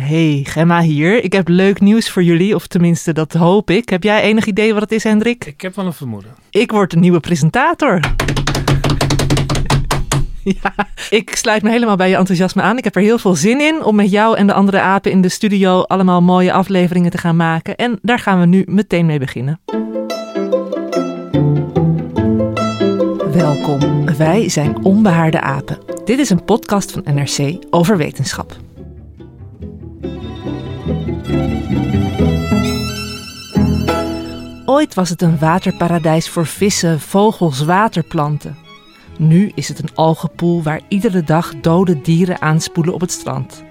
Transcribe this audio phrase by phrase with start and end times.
[0.00, 1.24] Hey, Gemma hier.
[1.24, 3.88] Ik heb leuk nieuws voor jullie, of tenminste dat hoop ik.
[3.88, 5.44] Heb jij enig idee wat het is, Hendrik?
[5.44, 6.30] Ik heb wel een vermoeden.
[6.50, 8.00] Ik word een nieuwe presentator.
[10.62, 10.74] ja,
[11.10, 12.78] ik sluit me helemaal bij je enthousiasme aan.
[12.78, 15.20] Ik heb er heel veel zin in om met jou en de andere apen in
[15.20, 17.76] de studio allemaal mooie afleveringen te gaan maken.
[17.76, 19.60] En daar gaan we nu meteen mee beginnen.
[23.32, 25.78] Welkom, wij zijn Onbehaarde Apen.
[26.04, 28.56] Dit is een podcast van NRC over wetenschap.
[34.78, 38.56] Ooit was het een waterparadijs voor vissen, vogels, waterplanten.
[39.18, 43.64] Nu is het een algenpoel waar iedere dag dode dieren aanspoelen op het strand.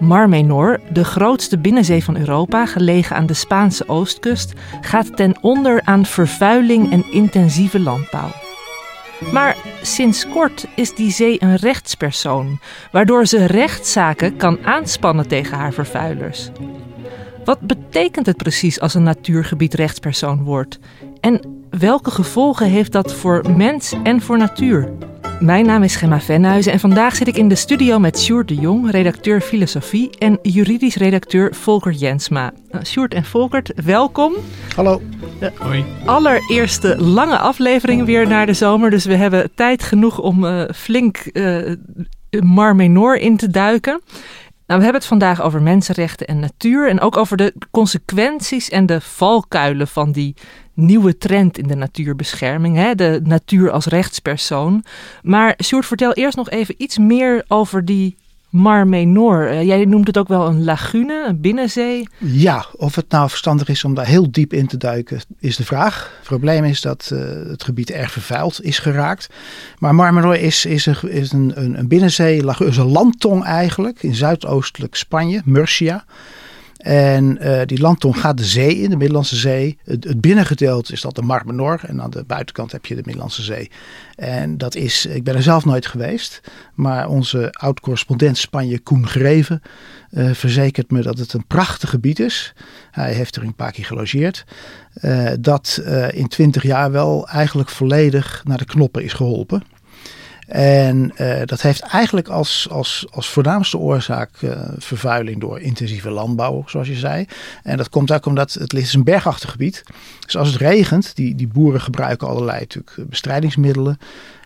[0.00, 5.82] Mar Menor, de grootste binnenzee van Europa, gelegen aan de Spaanse oostkust, gaat ten onder
[5.84, 8.32] aan vervuiling en intensieve landbouw.
[9.32, 15.72] Maar sinds kort is die zee een rechtspersoon, waardoor ze rechtszaken kan aanspannen tegen haar
[15.72, 16.50] vervuilers.
[17.44, 20.78] Wat betekent het precies als een natuurgebied rechtspersoon wordt?
[21.20, 24.92] En welke gevolgen heeft dat voor mens en voor natuur?
[25.40, 28.54] Mijn naam is Gemma Venhuizen en vandaag zit ik in de studio met Sjoerd de
[28.54, 32.52] Jong, redacteur filosofie en juridisch redacteur Volker Jensma.
[32.70, 34.32] Uh, Sjoerd en Volkert, welkom.
[34.76, 35.02] Hallo.
[35.40, 35.84] De Hoi.
[36.04, 41.30] allereerste lange aflevering weer naar de zomer, dus we hebben tijd genoeg om uh, flink
[41.32, 41.72] uh,
[42.40, 44.00] Mar Menor in te duiken.
[44.66, 48.86] Nou, we hebben het vandaag over mensenrechten en natuur en ook over de consequenties en
[48.86, 50.34] de valkuilen van die
[50.74, 52.94] nieuwe trend in de natuurbescherming, hè?
[52.94, 54.84] de natuur als rechtspersoon.
[55.22, 58.16] Maar Sjoerd, vertel eerst nog even iets meer over die
[58.54, 59.50] Mar Menor.
[59.50, 62.08] Uh, jij noemt het ook wel een lagune, een binnenzee.
[62.18, 65.64] Ja, of het nou verstandig is om daar heel diep in te duiken, is de
[65.64, 66.12] vraag.
[66.18, 69.28] Het probleem is dat uh, het gebied erg vervuild is geraakt.
[69.78, 74.14] Maar Mar Menor is, is, een, is een, een binnenzee, is een landtong eigenlijk, in
[74.14, 76.04] zuidoostelijk Spanje, Murcia.
[76.84, 79.78] En uh, die landtong gaat de zee in, de Middellandse Zee.
[79.84, 81.80] Het, het is dat de Mar Menor.
[81.86, 83.70] En aan de buitenkant heb je de Middellandse Zee.
[84.14, 86.40] En dat is, ik ben er zelf nooit geweest.
[86.74, 89.62] Maar onze oud-correspondent Spanje, Koen Greven,
[90.10, 92.54] uh, verzekert me dat het een prachtig gebied is.
[92.90, 94.44] Hij heeft er een paar keer gelogeerd.
[95.02, 99.62] Uh, dat in twintig jaar wel eigenlijk volledig naar de knoppen is geholpen.
[100.46, 106.64] En uh, dat heeft eigenlijk als, als, als voornaamste oorzaak uh, vervuiling door intensieve landbouw,
[106.66, 107.26] zoals je zei.
[107.62, 109.82] En dat komt ook omdat het is een bergachtig gebied.
[110.20, 113.98] Dus als het regent, die, die boeren gebruiken allerlei natuurlijk bestrijdingsmiddelen.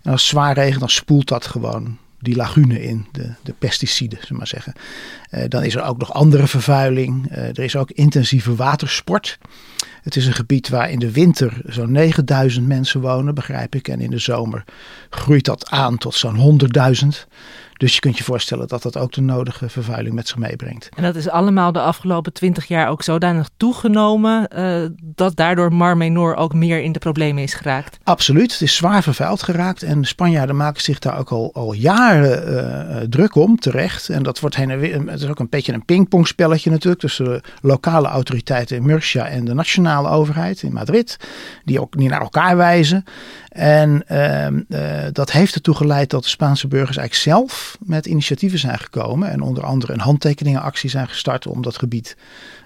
[0.03, 4.19] En als het zwaar regent, dan spoelt dat gewoon die lagune in, de, de pesticiden,
[4.21, 4.73] zullen maar zeggen.
[5.31, 7.31] Uh, dan is er ook nog andere vervuiling.
[7.31, 9.39] er is ook intensieve watersport.
[10.09, 13.89] Het is een gebied waar in de winter zo'n 9000 mensen wonen, begrijp ik.
[13.89, 14.65] En in de zomer
[15.11, 16.61] groeit dat aan tot zo'n
[17.03, 17.09] 100.000.
[17.79, 20.89] Dus je kunt je voorstellen dat dat ook de nodige vervuiling met zich meebrengt.
[20.97, 25.97] En dat is allemaal de afgelopen twintig jaar ook zodanig toegenomen uh, dat daardoor Mar
[25.97, 27.99] Menor ook meer in de problemen is geraakt.
[28.05, 31.73] Absoluut, het is zwaar vervuild geraakt en de Spanjaarden maken zich daar ook al, al
[31.73, 34.09] jaren uh, druk om, terecht.
[34.09, 37.25] En dat wordt heen en weer, het is ook een beetje een pingpongspelletje natuurlijk tussen
[37.25, 41.17] de lokale autoriteiten in Murcia en de nationale overheid in Madrid,
[41.65, 43.05] die ook niet naar elkaar wijzen.
[43.59, 44.05] En
[44.69, 49.31] uh, dat heeft ertoe geleid dat de Spaanse burgers eigenlijk zelf met initiatieven zijn gekomen.
[49.31, 52.17] En onder andere een handtekeningenactie zijn gestart om dat gebied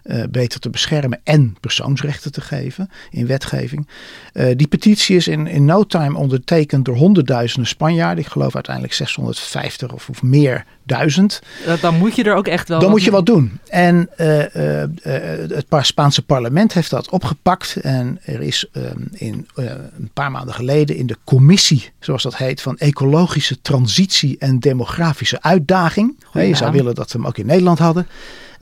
[0.04, 3.88] uh, beter te beschermen en persoonsrechten te geven in wetgeving.
[4.32, 8.24] Uh, die petitie is in, in no time ondertekend door honderdduizenden Spanjaarden.
[8.24, 11.40] Ik geloof uiteindelijk 650 of, of meer duizend.
[11.80, 12.80] Dan moet je er ook echt wel.
[12.80, 13.60] Dan moet je wat doen.
[13.68, 14.42] En uh,
[15.02, 17.76] het Spaanse parlement heeft dat opgepakt.
[17.76, 18.66] En er is
[19.12, 24.36] in een paar maanden geleden leden in de commissie, zoals dat heet, van ecologische transitie
[24.38, 26.16] en demografische uitdaging.
[26.32, 28.06] Je zou willen dat we hem ook in Nederland hadden.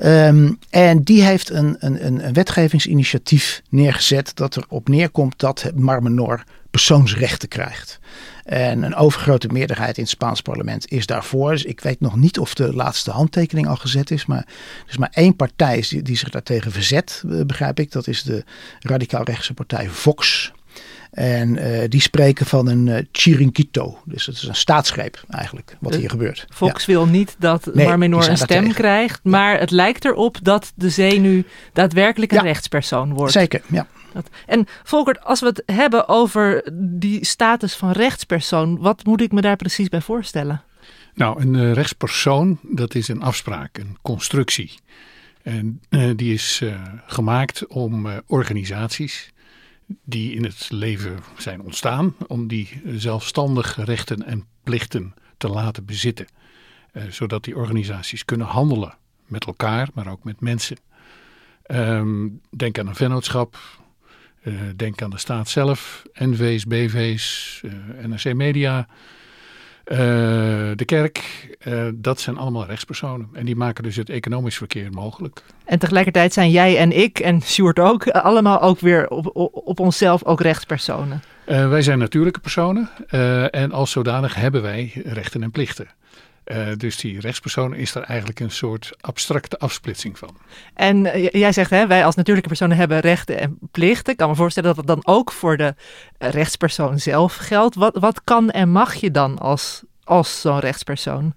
[0.00, 6.44] Ehm, en die heeft een, een, een, wetgevingsinitiatief neergezet dat erop neerkomt dat het Marmenor
[6.70, 7.98] persoonsrechten krijgt.
[8.44, 11.50] En een overgrote meerderheid in het Spaans parlement is daarvoor.
[11.50, 14.26] Dus ik weet nog niet of de laatste handtekening al gezet is.
[14.26, 14.44] Maar
[14.84, 17.92] er is maar één partij die, die zich daartegen verzet, eh, begrijp ik.
[17.92, 18.44] Dat is de
[18.78, 20.52] radicaal-rechtse partij Vox.
[21.10, 23.98] En eh, die spreken van een eh, chiringuito.
[24.04, 26.46] Dus het is een staatsgreep eigenlijk, wat Eh, hier gebeurt.
[26.54, 30.90] Fox wil niet dat Nee, Marmenor een stem krijgt, maar het lijkt erop dat de
[30.90, 32.44] zee nu daadwerkelijk een Ja.
[32.44, 33.32] rechtspersoon Ja, wordt.
[33.32, 33.86] zeker, ja.
[34.12, 39.32] Dat- En Volkert, als we het hebben over die status van rechtspersoon, wat moet ik
[39.32, 40.62] me daar precies bij voorstellen?
[41.14, 44.74] Nou, een rechtspersoon, dat is een afspraak, een constructie.
[45.42, 46.74] En eh, die is eh,
[47.06, 49.30] gemaakt om eh, organisaties
[50.04, 56.26] die in het leven zijn ontstaan, om die zelfstandig rechten en plichten te laten bezitten.
[56.92, 58.94] Eh, zodat die organisaties kunnen handelen
[59.26, 60.76] met elkaar, maar ook met mensen.
[61.62, 63.58] Ehm, denk aan een vennootschap,
[64.42, 68.88] eh, denk aan de staat zelf, NV's, BV's, eh, NRC Media,
[69.84, 69.98] eh,
[70.74, 71.48] de kerk.
[71.60, 73.28] eh, dat zijn allemaal rechtspersonen.
[73.32, 75.42] En die maken dus het economisch verkeer mogelijk.
[75.64, 79.50] En tegelijkertijd zijn jij en ik en Sjoerd ook eh, allemaal ook weer op, op,
[79.54, 81.22] op onszelf ook rechtspersonen.
[81.44, 82.90] Wij zijn natuurlijke personen
[83.50, 85.88] en als zodanig hebben wij rechten en plichten.
[86.50, 90.36] Eh, dus die rechtspersoon is daar eigenlijk een soort abstracte afsplitsing van.
[90.74, 94.12] En eh, jij zegt, hè, wij als natuurlijke personen hebben rechten en plichten.
[94.12, 95.74] Ik kan me voorstellen dat dat dan ook voor de
[96.18, 97.74] rechtspersoon zelf geldt.
[97.74, 101.34] Wat, wat kan en mag je dan als, als zo'n rechtspersoon?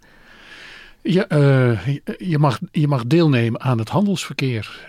[1.02, 1.88] Ja, eh,
[2.18, 4.88] je- mag, je mag deelnemen aan het handelsverkeer.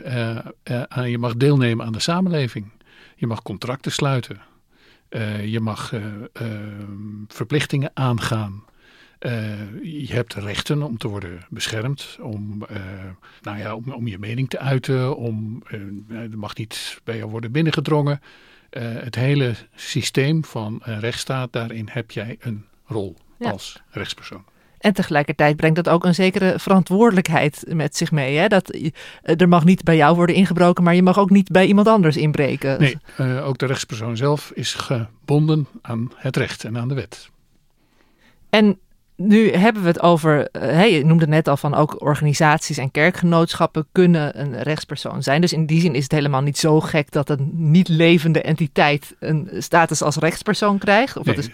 [1.05, 2.71] Je mag deelnemen aan de samenleving.
[3.17, 4.41] Je mag contracten sluiten.
[5.45, 5.93] Je mag
[7.29, 8.65] verplichtingen aangaan.
[9.25, 12.77] Eh, je hebt rechten om te worden beschermd, om, eh,
[13.43, 17.31] nou ja, om, om je mening te uiten, om, eh, er mag niet bij jou
[17.31, 18.21] worden binnengedrongen.
[18.79, 23.51] Het hele systeem van een rechtsstaat, daarin heb jij een rol Ja.
[23.51, 24.45] als rechtspersoon.
[24.79, 28.37] En tegelijkertijd brengt dat ook een zekere verantwoordelijkheid met zich mee.
[28.37, 28.49] Hè?
[28.49, 28.79] Dat,
[29.23, 32.17] er mag niet bij jou worden ingebroken, maar je mag ook niet bij iemand anders
[32.17, 32.81] inbreken.
[32.81, 37.31] Nee, ook de rechtspersoon zelf is gebonden aan het recht en aan de wet.
[38.51, 38.79] En
[39.17, 42.91] nu hebben we het over, eh, hè, je noemde net al van ook organisaties en
[42.91, 45.41] kerkgenootschappen kunnen een rechtspersoon zijn.
[45.41, 49.15] Dus in die zin is het helemaal niet zo gek dat een niet levende entiteit
[49.19, 51.17] een status als rechtspersoon krijgt.
[51.17, 51.51] Of dat is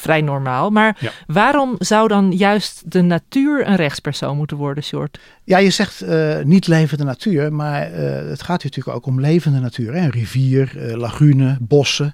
[0.00, 0.70] vrij normaal.
[0.70, 1.10] Maar Ja.
[1.26, 5.18] waarom zou dan juist de natuur een rechtspersoon moeten worden, Short?
[5.44, 9.20] Ja, je zegt eh, niet levende natuur, maar eh, het gaat hier natuurlijk ook om
[9.20, 9.92] levende natuur.
[9.94, 10.00] Hè?
[10.00, 12.12] Een rivier, eh, lagune, bossen.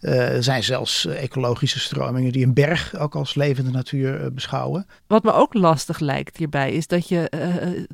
[0.00, 4.86] Eh, er zijn zelfs ecologische stromingen die een berg ook als levende natuur beschouwen.
[5.06, 7.38] Wat me ook lastig lijkt hierbij is dat je eh,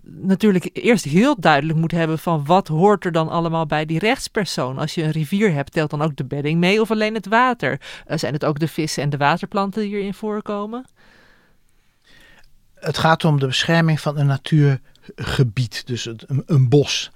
[0.03, 4.79] natuurlijk eerst heel duidelijk moet hebben van wat hoort er dan allemaal bij die rechtspersoon.
[4.79, 7.81] Als je een rivier hebt, telt dan ook de bedding mee of alleen het water?
[8.07, 9.17] Zijn het ook de vissen en de
[9.83, 10.87] hierin voorkomen?
[12.75, 16.09] Het gaat om de bescherming van een natuurgebied, dus
[16.47, 17.11] een bos.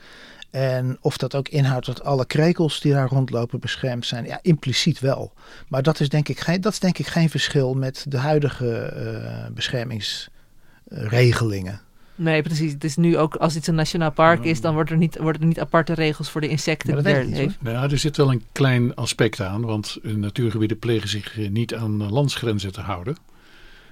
[0.50, 4.98] En of dat ook inhoudt dat alle krekels die daar rondlopen beschermd zijn, ja, impliciet
[4.98, 5.32] wel.
[5.68, 8.78] Maar dat is denk ik geen, dat is denk ik geen verschil met de huidige
[8.78, 11.80] eh, beschermingsregelingen.
[12.18, 12.72] Nee, precies.
[12.72, 15.40] Het is nu ook als iets een nationaal park is, dan worden er niet, worden
[15.40, 17.56] er niet aparte regels voor de insecten Maar dat niet, leven.
[17.60, 21.74] Nou, er zit wel een klein aspect aan, want eh, natuurgebieden plegen zich eh, niet
[21.74, 23.16] aan eh, landsgrenzen te houden.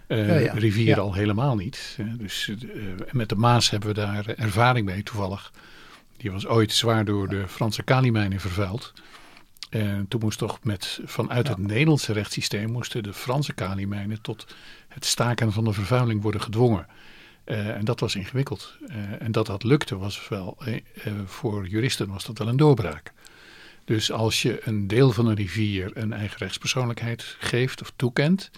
[0.06, 0.52] Eh, Ja, ja.
[0.52, 1.00] Rivieren Ja.
[1.00, 1.94] al helemaal niet.
[1.96, 2.16] hè.
[2.16, 5.52] Dus eh, met de Maas hebben we daar ervaring mee toevallig.
[6.16, 8.92] Die was ooit zwaar door de Franse kalimijnen vervuild.
[9.70, 14.46] En toen moest toch met, vanuit het Nederlandse rechtssysteem moesten de Franse kalimijnen tot
[14.88, 16.86] het staken van de vervuiling worden gedwongen.
[17.46, 18.76] Eh, en dat was ingewikkeld.
[18.86, 20.80] Eh, en dat dat lukte was wel, eh,
[21.24, 23.12] voor juristen was dat wel een doorbraak.
[23.84, 28.50] Dus als je een deel van een rivier een eigen rechtspersoonlijkheid geeft of toekent,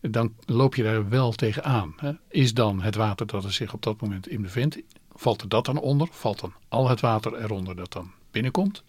[0.00, 1.94] dan loop je daar wel tegenaan.
[1.96, 2.12] Hè.
[2.28, 4.78] Is dan het water dat er zich op dat moment in bevindt,
[5.12, 6.08] valt er dat dan onder?
[6.10, 8.82] Valt dan al het water eronder dat dan binnenkomt?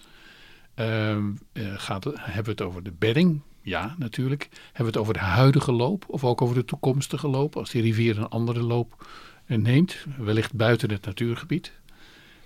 [0.76, 3.42] Ehm, eh, gaat hebben we het over de bedding?
[3.62, 4.50] Ja, natuurlijk.
[4.52, 7.56] Hebben we het over de huidige loop of ook over de toekomstige loop?
[7.58, 9.08] Als die rivier een andere loop
[9.62, 11.72] neemt, wellicht buiten het natuurgebied.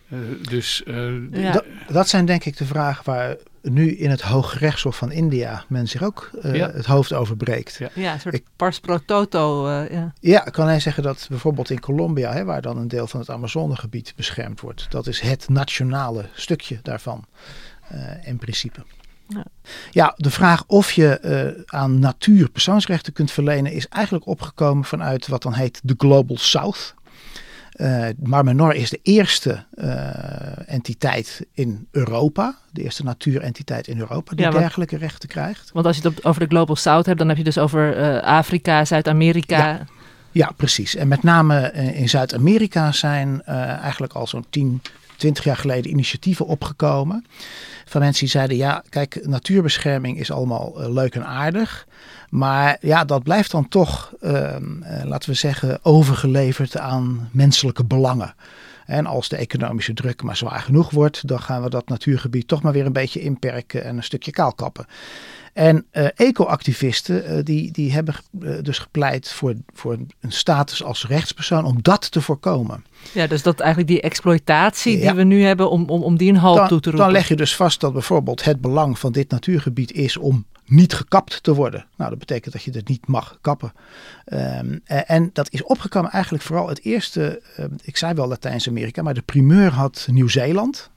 [0.10, 0.18] Eh,
[0.50, 1.52] dus eh, Ja.
[1.52, 5.88] Dat, dat zijn denk ik de vragen waar nu in het Hooggerechtshof van India men
[5.88, 6.72] zich ook eh, Ja.
[6.72, 7.76] het hoofd over breekt.
[7.76, 7.90] Ja.
[7.96, 9.68] Ja, een soort Ik- pars pro toto.
[9.68, 10.14] eh, ja.
[10.20, 13.30] Ja, kan hij zeggen dat bijvoorbeeld in Colombia, hè, waar dan een deel van het
[13.30, 17.26] Amazonegebied beschermd wordt, dat is het nationale stukje daarvan
[17.88, 18.84] eh, in principe.
[19.30, 19.46] Ja.
[19.92, 21.20] ja, de vraag of je
[21.58, 26.38] uh, aan natuur persoonsrechten kunt verlenen is eigenlijk opgekomen vanuit wat dan heet de Global
[26.38, 26.94] South.
[27.78, 34.36] Uh, Mar Menor is de eerste uh, entiteit in Europa, de eerste natuurentiteit in Europa
[34.36, 35.70] die ja, dergelijke rechten krijgt.
[35.74, 38.24] Want als je het over de Global South hebt, dan heb je dus over uh,
[38.24, 39.58] Afrika, Zuid-Amerika.
[39.58, 39.86] Ja.
[40.32, 40.52] ja.
[40.56, 40.96] precies.
[40.96, 44.82] En met name in Zuid-Amerika zijn eigenlijk al zo'n 10,
[45.18, 47.26] 20 jaar geleden initiatieven opgekomen.
[47.86, 51.88] Van mensen die zeiden: ja, kijk, natuurbescherming is allemaal leuk en aardig.
[52.30, 58.36] Maar ja, dat blijft dan toch, ehm, eh, laten we zeggen, overgeleverd aan menselijke belangen.
[58.86, 62.62] En als de economische druk maar zwaar genoeg wordt, dan gaan we dat natuurgebied toch
[62.62, 64.86] maar weer een beetje inperken en een stukje kaalkappen.
[65.58, 68.16] En uh, eco-activisten uh, die, die hebben
[68.62, 72.86] dus gepleit voor, voor een status als rechtspersoon om dat te voorkomen.
[73.14, 76.38] Ja, dus dat eigenlijk die exploitatie die we nu hebben, om, om, om die een
[76.38, 77.06] halt toe te roepen.
[77.06, 80.94] Dan leg je dus vast dat bijvoorbeeld het belang van dit natuurgebied is om niet
[80.94, 81.86] gekapt te worden.
[81.98, 83.74] Nou, dat betekent dat je het niet mag kappen.
[84.26, 87.42] Um, en dat is opgekomen eigenlijk vooral het eerste,
[87.84, 90.90] ik zei wel Latijns-Amerika, maar de primeur had Nieuw-Zeeland.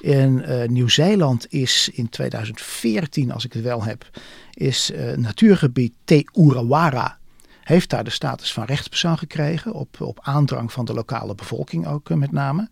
[0.00, 4.10] In uh, Nieuw-Zeeland is in 2014, als ik het wel heb,
[4.54, 7.18] is uh, natuurgebied Te Urawara
[7.62, 12.08] heeft daar de status van rechtspersoon gekregen, op, op aandrang van de lokale bevolking ook
[12.08, 12.68] met name.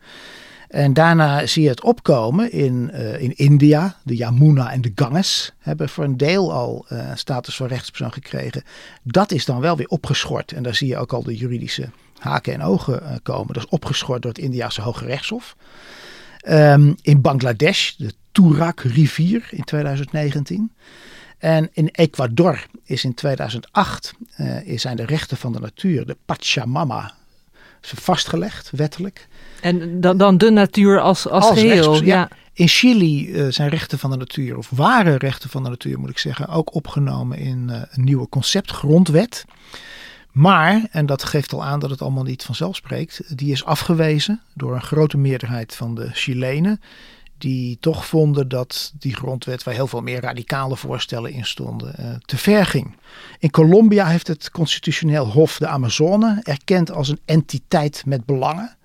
[0.69, 3.97] En daarna zie je het opkomen in, in India.
[4.03, 8.63] De Yamuna en de Ganges hebben voor een deel al uh, status van rechtspersoon gekregen.
[9.03, 10.53] Dat is dan wel weer opgeschort.
[10.53, 13.55] En daar zie je ook al de juridische haken en ogen komen.
[13.55, 15.57] Dat is opgeschort door het Indiase Hoge Rechtshof.
[16.49, 20.73] Um, in Bangladesh, de Turak-rivier in 2019.
[21.39, 24.15] En in Ecuador is in 2008
[24.75, 27.15] zijn de rechten van de natuur, de Pachamama,
[27.81, 29.29] vastgelegd, wettelijk.
[29.61, 32.05] En dan, dan de natuur als, als, als geheel.
[32.05, 32.29] Ja.
[32.53, 36.11] In Chili uh, zijn rechten van de natuur, of waren rechten van de natuur moet
[36.11, 39.45] ik zeggen, ook opgenomen in uh, een nieuwe conceptgrondwet.
[40.33, 44.41] Maar, en dat geeft al aan dat het allemaal niet vanzelf spreekt, die is afgewezen
[44.55, 46.81] door een grote meerderheid van de Chilenen.
[47.39, 52.07] Die toch vonden dat die grondwet, waar heel veel meer radicale voorstellen in stonden, uh,
[52.25, 52.97] te ver ging.
[53.39, 58.77] In Colombia heeft het constitutioneel hof de Amazone erkend als een entiteit met belangen.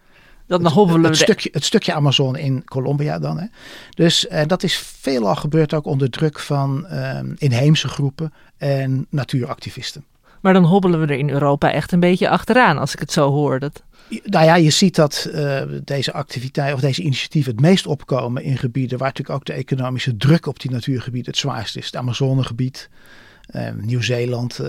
[0.48, 3.40] Dan het, het, het, stukje, het stukje Amazone in Colombia dan.
[3.40, 3.46] Hè.
[3.90, 10.06] Dus uh, dat is veelal gebeurd ook onder druk van uh, inheemse groepen en natuuractivisten.
[10.46, 13.32] Maar dan hobbelen we er in Europa echt een beetje achteraan als ik het zo
[13.32, 13.60] hoor.
[13.60, 13.84] Dat...
[14.24, 18.58] Nou ja, je ziet dat uh, deze activiteiten of deze initiatieven het meest opkomen in
[18.58, 21.86] gebieden waar natuurlijk ook de economische druk op die natuurgebieden het zwaarst is.
[21.86, 22.90] Het Amazonegebied,
[23.56, 24.68] uh, Nieuw-Zeeland uh,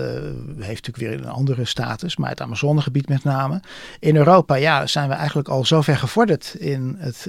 [0.59, 3.61] heeft natuurlijk weer een andere status, maar het Amazonegebied met name.
[3.99, 7.27] In Europa ja, zijn we eigenlijk al zo ver gevorderd in het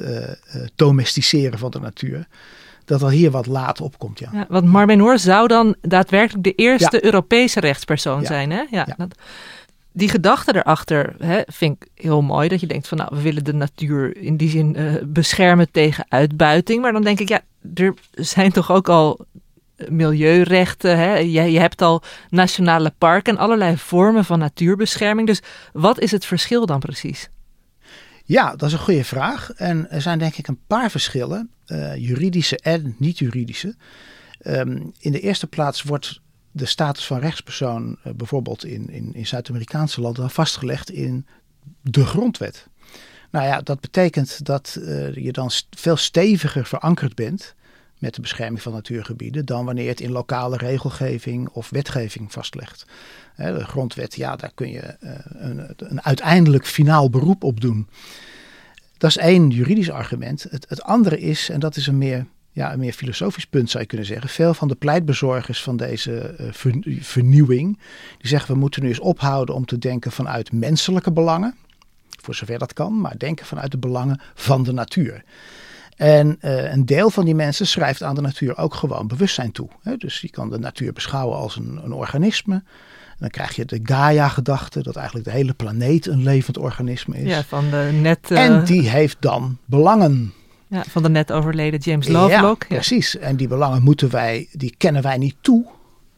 [0.74, 2.26] domesticeren van de natuur.
[2.88, 4.18] Dat er hier wat laat opkomt.
[4.18, 4.28] Ja.
[4.32, 7.04] ja want Marmenor zou dan daadwerkelijk de eerste ja.
[7.04, 8.26] Europese rechtspersoon ja.
[8.26, 8.50] zijn.
[8.50, 8.62] Hè?
[8.70, 9.14] Ja, dat,
[9.92, 12.48] die gedachte erachter hè, vind ik heel mooi.
[12.48, 14.76] Dat je denkt van nou, we willen de natuur in die zin
[15.06, 16.82] beschermen tegen uitbuiting.
[16.82, 17.40] Maar dan denk ik, ja,
[17.74, 19.26] er zijn toch ook al
[19.88, 20.98] milieurechten.
[20.98, 21.16] Hè?
[21.16, 25.26] Je, je hebt al nationale parken en allerlei vormen van natuurbescherming.
[25.26, 25.42] Dus
[25.72, 27.28] wat is het verschil dan precies?
[28.28, 29.52] Ja, dat is een goede vraag.
[29.52, 33.76] En er zijn denk ik een paar verschillen, uh, juridische en niet-juridische.
[34.46, 36.20] Um, in de eerste plaats wordt
[36.50, 41.26] de status van rechtspersoon uh, bijvoorbeeld in, in, in Zuid-Amerikaanse landen vastgelegd in
[41.82, 42.68] de grondwet.
[43.30, 47.54] Nou ja, dat betekent dat uh, je dan veel steviger verankerd bent
[47.98, 52.86] met de bescherming van natuurgebieden dan wanneer het in lokale regelgeving of wetgeving vastlegt.
[53.36, 57.88] De grondwet, ja, daar kun je eh, een, een uiteindelijk finaal beroep op doen.
[58.98, 60.46] Dat is één juridisch argument.
[60.50, 63.88] Het, andere is, en dat is een meer, ja, een meer filosofisch punt zou je
[63.88, 64.30] kunnen zeggen.
[64.30, 67.78] Veel van de pleitbezorgers van deze uh, vernieuwing,
[68.18, 71.54] die zeggen we moeten nu eens ophouden om te denken vanuit menselijke belangen.
[72.22, 75.24] Voor zover dat kan, maar denken vanuit de belangen van de natuur.
[75.98, 79.68] En uh, een deel van die mensen schrijft aan de natuur ook gewoon bewustzijn toe.
[79.82, 79.96] Hè?
[79.96, 82.54] Dus je kan de natuur beschouwen als een, een organisme.
[82.54, 87.28] En dan krijg je de Gaia-gedachte, dat eigenlijk de hele planeet een levend organisme is.
[87.28, 88.30] Ja, van de net.
[88.30, 88.44] Uh...
[88.44, 90.32] En die heeft dan belangen.
[90.66, 92.62] Ja, van de net overleden James Lovelock.
[92.68, 93.18] Ja, precies.
[93.18, 95.66] En die belangen moeten wij, die kennen wij niet toe,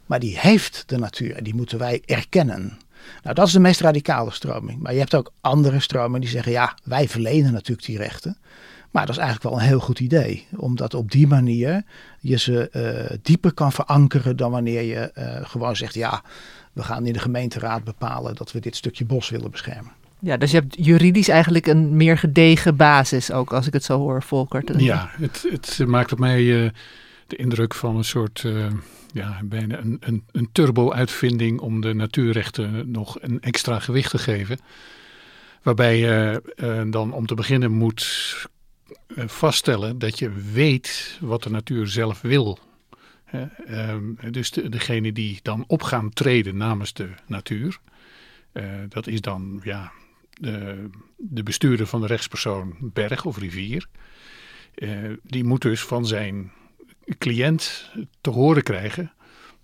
[0.06, 2.78] maar die heeft de natuur en die moeten wij erkennen.
[3.22, 4.82] Nou, dat is de meest radicale stroming.
[4.82, 8.38] Maar je hebt ook andere stromingen die zeggen, ja, wij verlenen natuurlijk die rechten.
[8.90, 10.46] Maar dat is eigenlijk wel een heel goed idee.
[10.56, 11.82] Omdat op die manier
[12.20, 16.22] je ze uh, dieper kan verankeren dan wanneer je uh, gewoon zegt: ja,
[16.72, 19.92] we gaan in de gemeenteraad bepalen dat we dit stukje bos willen beschermen.
[20.18, 23.98] Ja, dus je hebt juridisch eigenlijk een meer gedegen basis ook, als ik het zo
[23.98, 24.80] hoor, Volker.
[24.80, 26.70] Ja, het, het maakt op mij uh,
[27.26, 28.66] de indruk van een soort, uh,
[29.12, 34.58] ja, bijna een, een, een turbo-uitvinding om de natuurrechten nog een extra gewicht te geven.
[35.62, 38.48] Waarbij je uh, dan om te beginnen moet
[39.16, 42.58] vaststellen dat je weet wat de natuur zelf wil.
[43.66, 47.78] Ehm, dus de, degene die dan op gaan treden namens de natuur,
[48.88, 49.92] dat is dan ja,
[50.32, 53.86] de, de bestuurder van de rechtspersoon berg of rivier.
[55.22, 56.52] die moet dus van zijn
[57.18, 59.12] cliënt te horen krijgen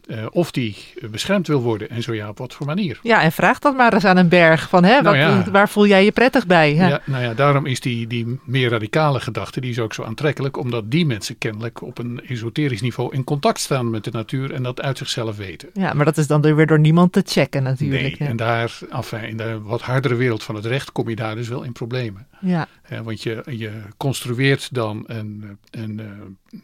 [0.06, 0.76] uh, of die
[1.10, 2.98] beschermd wil worden en zo ja, op wat voor manier.
[3.02, 4.68] Ja, en vraag dat maar eens aan een berg.
[4.68, 6.74] Van, hè, nou wat, waar voel jij je prettig bij?
[6.74, 6.88] Hè?
[6.88, 10.56] Ja, nou ja, daarom is die, die meer radicale gedachte die is ook zo aantrekkelijk.
[10.56, 14.62] Omdat die mensen kennelijk op een esoterisch niveau in contact staan met de natuur en
[14.62, 15.68] dat uit zichzelf weten.
[15.72, 18.18] Ja, maar dat is dan weer door niemand te checken natuurlijk.
[18.18, 21.34] Nee, en daar, enfin, in de wat hardere wereld van het recht kom je daar
[21.34, 22.26] dus wel in problemen.
[22.40, 22.68] Ja.
[23.02, 26.06] want je, je construeert dan een, een, eh,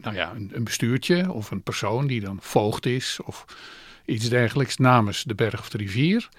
[0.01, 3.45] nou ja, een, een bestuurtje of een persoon die dan voogd is of
[4.05, 6.29] iets dergelijks namens de berg of de rivier.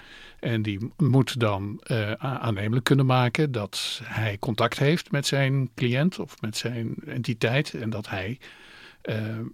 [0.40, 6.18] En die moet dan uh, aannemelijk kunnen maken dat hij contact heeft met zijn cliënt
[6.18, 7.74] of met zijn entiteit.
[7.74, 8.38] En dat hij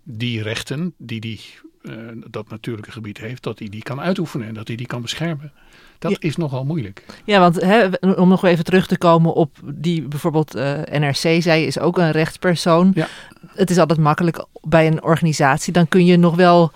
[0.04, 1.40] die rechten die die,
[1.82, 1.94] uh,
[2.30, 5.52] dat natuurlijke gebied heeft, dat hij die kan uitoefenen en dat hij die kan beschermen.
[5.98, 7.04] Dat is nogal moeilijk.
[7.24, 10.54] Ja, want hè, om nog even terug te komen op die bijvoorbeeld
[10.90, 12.92] NRC zei, is ook een rechtspersoon.
[12.94, 13.08] Ja.
[13.46, 15.72] Het is altijd makkelijk bij een organisatie.
[15.72, 16.72] Dan kun je nog wel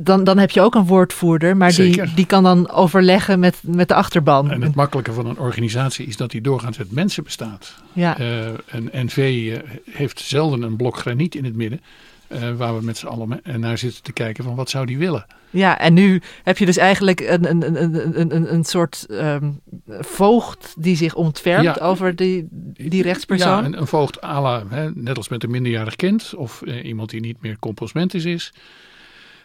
[0.00, 3.88] dan, dan heb je ook een woordvoerder, maar die, die kan dan overleggen met, met
[3.88, 4.50] de achterban.
[4.50, 7.74] En het makkelijke van een organisatie is dat die doorgaans uit mensen bestaat.
[7.92, 8.20] Ja.
[8.20, 9.58] Uh, een NV uh,
[9.90, 11.80] heeft zelden een blok graniet in het midden.
[12.28, 15.26] Uh, waar we met z'n allen naar zitten te kijken van wat zou die willen.
[15.50, 20.74] Ja, en nu heb je dus eigenlijk een, een, een, een, een soort um, voogd
[20.78, 23.48] die zich ontfermt ja, over die, die rechtspersoon.
[23.48, 27.10] Ja, een, een voogd à la, hè, net als met een minderjarig kind of iemand
[27.10, 28.52] die niet meer compostmentis is.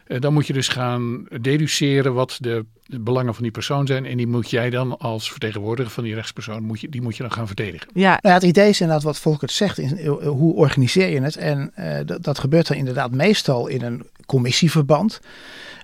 [0.07, 4.05] Uh, dan moet je dus gaan deduceren wat de, de, belangen van die persoon zijn.
[4.05, 7.23] En die moet jij dan als vertegenwoordiger van die rechtspersoon, moet je, die moet je
[7.23, 7.89] dan gaan verdedigen.
[7.93, 8.09] Ja.
[8.09, 9.77] Nou ja, het idee is inderdaad wat Volkert zegt.
[9.77, 11.35] In, uh, hoe organiseer je het?
[11.35, 15.21] En uh, dat gebeurt dan inderdaad meestal in een commissieverband.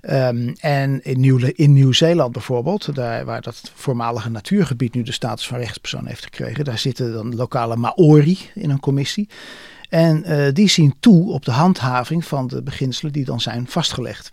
[0.02, 5.48] Um, en in, Nieuw, in Nieuw-Zeeland bijvoorbeeld, daar, waar dat voormalige natuurgebied nu de status
[5.48, 9.30] van rechtspersoon heeft gekregen, daar zitten dan lokale Maori in een commissie.
[9.90, 14.32] En uh, die zien toe op de handhaving van de beginselen die dan zijn vastgelegd.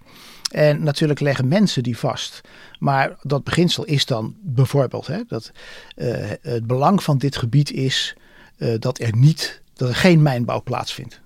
[0.50, 2.40] En natuurlijk leggen mensen die vast.
[2.78, 5.52] Maar dat beginsel is dan bijvoorbeeld hè, dat
[5.96, 8.16] uh, het belang van dit gebied is
[8.58, 11.20] uh, dat er niet, dat er geen mijnbouw plaatsvindt.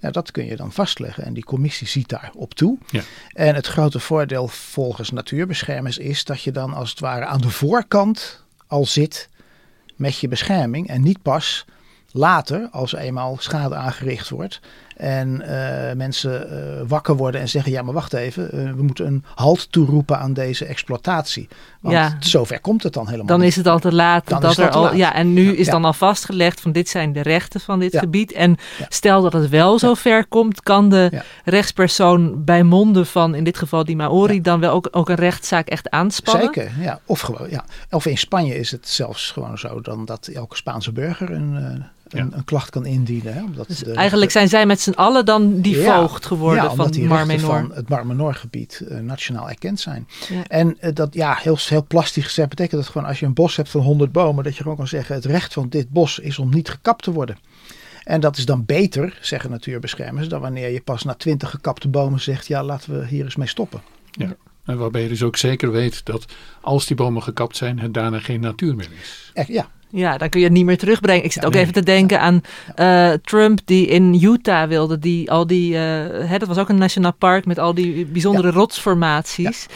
[0.00, 2.78] Ja, dat kun je dan vastleggen en die commissie ziet daar op toe.
[2.90, 3.02] Ja.
[3.32, 7.50] En het grote voordeel volgens natuurbeschermers is dat je dan als het ware aan de
[7.50, 9.28] voorkant al zit
[9.96, 11.64] met je bescherming en niet pas
[12.12, 14.60] later, als eenmaal schade aangericht wordt
[15.00, 19.06] en uh, mensen uh, wakker worden en zeggen: Ja, maar wacht even, uh, we moeten
[19.06, 21.48] een halt toeroepen aan deze exploitatie.
[21.80, 22.16] Want ja.
[22.18, 23.26] zover komt het dan helemaal.
[23.26, 23.48] Dan niet.
[23.48, 24.28] is het al te laat.
[24.28, 24.96] Dan dat is het er al laat.
[24.96, 28.00] Ja, en nu is dan al vastgelegd van dit zijn de rechten van dit Ja.
[28.00, 28.32] gebied.
[28.32, 28.56] En
[28.88, 33.58] stel dat het wel zo ver komt, kan de rechtspersoon bij monden van in dit
[33.58, 36.52] geval die Maori dan wel ook, ook een rechtszaak echt aanspannen.
[36.54, 37.00] Zeker, ja.
[37.04, 37.64] Of, gewoon, ja.
[37.90, 42.28] of in Spanje is het zelfs gewoon zo dan dat elke Spaanse burger een, een,
[42.30, 42.36] Ja.
[42.36, 43.34] een klacht kan indienen.
[43.34, 46.00] Hè, omdat Dus de- eigenlijk zijn zij met z'n allen dan die Ja.
[46.00, 47.60] voogd geworden ja, van die Mar rechten Menor.
[47.68, 50.08] van het Marmenor-gebied eh, nationaal erkend zijn.
[50.28, 50.42] Ja.
[50.46, 53.56] En eh, dat, ja, heel, heel plastisch gezegd betekent dat gewoon als je een bos
[53.56, 56.38] hebt van 100 bomen, dat je gewoon kan zeggen: het recht van dit bos is
[56.38, 57.38] om niet gekapt te worden.
[58.04, 62.20] En dat is dan beter, zeggen natuurbeschermers, dan wanneer je pas na 20 gekapte bomen
[62.20, 63.80] zegt: ja, laten we hier eens mee stoppen.
[64.64, 66.24] En waarbij je dus ook zeker weet dat
[66.60, 69.30] als die bomen gekapt zijn, het daarna geen natuur meer is.
[69.34, 71.24] Echt, ja, Ja, dan kun je het niet meer terugbrengen.
[71.24, 71.62] Ik zit Ja, ook nee.
[71.62, 72.40] even te denken aan
[72.74, 74.98] eh, Trump die in Utah wilde.
[74.98, 75.80] Die al die, eh,
[76.28, 79.66] hè, dat was ook een nationaal park met al die bijzondere rotsformaties.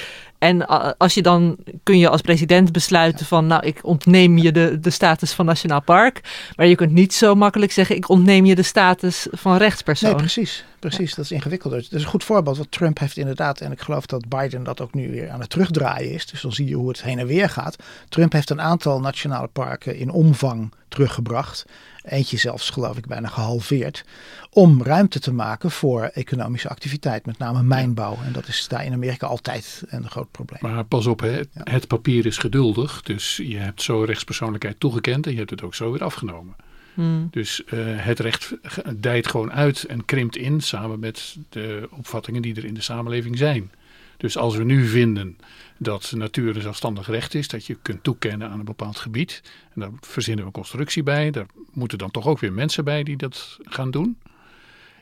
[0.45, 4.53] En uh, als je dan kun je als president besluiten van, nou, ik ontneem je
[4.53, 6.21] de, de status van nationaal park.
[6.57, 10.11] Maar je kunt niet zo makkelijk zeggen, ik ontneem je de status van rechtspersoon.
[10.11, 10.65] Nee, precies.
[10.79, 11.83] Precies, dat is ingewikkelder.
[11.83, 12.57] Dat is een goed voorbeeld.
[12.57, 15.51] Want Trump heeft inderdaad, en ik geloof dat Biden dat ook nu weer aan het
[15.51, 16.27] terugdraaien is.
[16.27, 17.77] Dus dan zie je hoe het heen en weer gaat.
[18.09, 21.65] Trump heeft een aantal nationale parken in omvang teruggebracht.
[22.05, 24.05] Eentje zelfs, geloof ik, bijna gehalveerd.
[24.51, 28.19] Om ruimte te maken voor economische activiteit, met name mijnbouw.
[28.25, 30.61] En dat is daar in Amerika altijd een groot probleem.
[30.63, 33.03] Maar pas op, hè, het papier is geduldig.
[33.03, 36.55] Dus je hebt zo rechtspersoonlijkheid toegekend en je hebt het ook zo weer afgenomen.
[36.95, 37.29] Hmm.
[37.31, 38.55] Dus uh, het recht
[38.97, 43.39] dijt gewoon uit en krimpt in samen met de opvattingen die er in de samenleving
[43.39, 43.71] zijn.
[44.17, 45.37] Dus als we nu vinden
[45.79, 49.43] dat natuur een zelfstandig recht is, dat je kunt toekennen aan een bepaald gebied,
[49.75, 53.17] en daar verzinnen we constructie bij, daar moeten dan toch ook weer mensen bij die
[53.17, 54.19] dat gaan doen.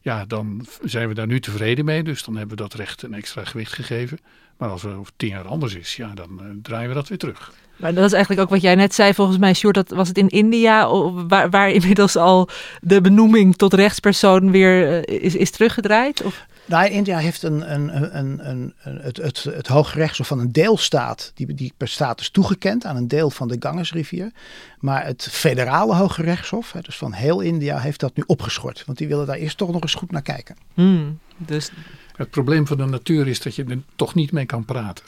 [0.02, 2.02] ja, dan zijn we daar nu tevreden mee.
[2.02, 4.18] Dus dan hebben we dat recht een extra gewicht gegeven.
[4.56, 7.18] Maar als het over tien jaar anders is, ja, dan uh, draaien we dat weer
[7.18, 7.52] terug.
[7.76, 10.18] Maar dat is eigenlijk ook wat jij net zei, volgens mij, Sjoerd, dat was het
[10.18, 10.88] in India,
[11.26, 12.48] waar, waar inmiddels al
[12.80, 16.22] de benoeming tot rechtspersoon weer uh, is, is teruggedraaid?
[16.22, 16.46] Of?
[16.66, 21.54] Nou, India heeft een, een, een, een, het, het, het Hooggerechtshof van een deelstaat, die,
[21.54, 24.30] die per status toegekend aan een deel van de Gangesrivier.
[24.78, 28.82] Maar het federale Hooggerechtshof, dus van heel India, heeft dat nu opgeschort.
[28.86, 30.56] Want die willen daar eerst toch nog eens goed naar kijken.
[30.74, 31.70] Hmm, dus...
[32.16, 35.04] Het probleem van de natuur is dat je er toch niet mee kan praten.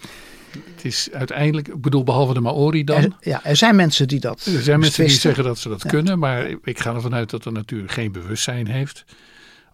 [0.74, 3.02] Het is uiteindelijk, ik bedoel, behalve de Maori dan.
[3.02, 4.44] Er, ja, er zijn mensen die dat.
[4.44, 7.42] Er zijn mensen die zeggen dat ze dat kunnen, maar ik ga ervan uit dat
[7.42, 9.04] de natuur geen bewustzijn heeft.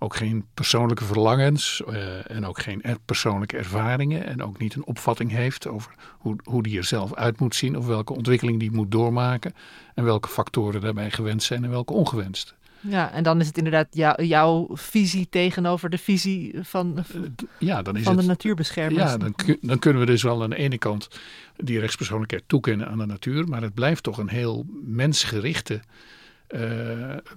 [0.02, 4.26] Ook geen persoonlijke verlangens uh, en ook geen er persoonlijke ervaringen.
[4.26, 7.76] En ook niet een opvatting heeft over hoe, hoe die er zelf uit moet zien.
[7.76, 9.54] Of welke ontwikkeling die moet doormaken.
[9.94, 12.54] En welke factoren daarbij gewenst zijn en welke ongewenst.
[12.80, 17.22] Ja, en dan is het inderdaad jou, jouw visie tegenover de visie van, uh,
[17.58, 19.10] ja, dan is van het, de natuurbeschermers.
[19.10, 21.08] Ja, dan, dan kunnen we dus wel aan de ene kant
[21.56, 23.48] die rechtspersoonlijkheid toekennen aan de natuur.
[23.48, 25.80] Maar het blijft toch een heel mensgerichte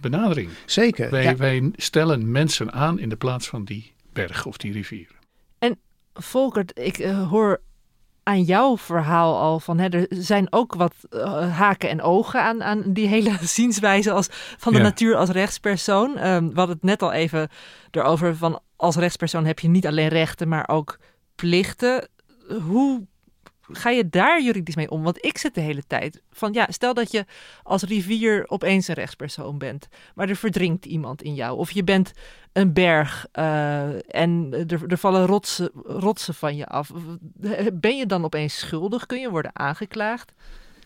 [0.02, 0.50] benadering.
[0.66, 1.10] Zeker.
[1.10, 1.36] Wij, ja.
[1.36, 5.08] wij stellen mensen aan in de plaats van die berg of die rivier.
[5.60, 5.80] En
[6.14, 7.62] Volkert, ik uh, hoor
[8.24, 12.64] aan jouw verhaal al van hè, er zijn ook wat uh, haken en ogen aan,
[12.64, 14.84] aan die hele zienswijze als, van de Ja.
[14.84, 16.10] natuur als rechtspersoon.
[16.10, 17.50] Um, we hadden het net al even
[17.92, 20.98] erover van als rechtspersoon heb je niet alleen rechten, maar ook
[21.36, 22.08] plichten.
[22.62, 23.08] Hoe
[23.72, 25.04] ga je daar juridisch mee om?
[25.04, 27.26] Want ik zit de hele tijd van ja, stel dat je
[27.64, 31.58] als rivier opeens een rechtspersoon bent, maar er verdrinkt iemand in jou.
[31.58, 32.12] Of je bent
[32.54, 36.92] een berg uh, en er, er vallen rotsen, rotsen van je af.
[37.74, 39.06] Ben je dan opeens schuldig?
[39.06, 40.34] Kun je worden aangeklaagd?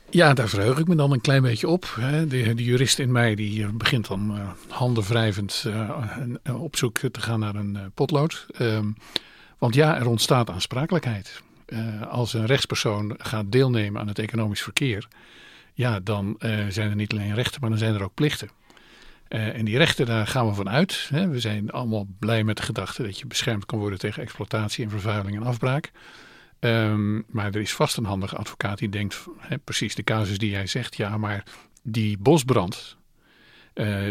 [0.09, 1.97] Ja, daar verheug ik me dan een klein beetje op.
[2.27, 5.65] De, de, jurist in mij die begint dan uh, handen wrijvend
[6.59, 8.45] op zoek te gaan naar een potlood.
[8.61, 8.95] Um,
[9.57, 11.41] want ja, er ontstaat aansprakelijkheid.
[11.67, 15.07] Uh, als een rechtspersoon gaat deelnemen aan het economisch verkeer,
[15.73, 18.49] ja, dan uh, zijn er niet alleen rechten, maar dan zijn er ook plichten.
[19.29, 21.07] Uh, en die rechten, daar gaan we van uit.
[21.09, 21.27] Hè.
[21.27, 24.89] We zijn allemaal blij met de gedachte dat je beschermd kan worden tegen exploitatie en
[24.89, 25.91] vervuiling en afbraak.
[26.59, 30.49] Um, maar er is vast een handige advocaat die denkt, hè, precies de casus die
[30.49, 31.43] jij zegt, ja, maar
[31.83, 32.97] die bosbrand,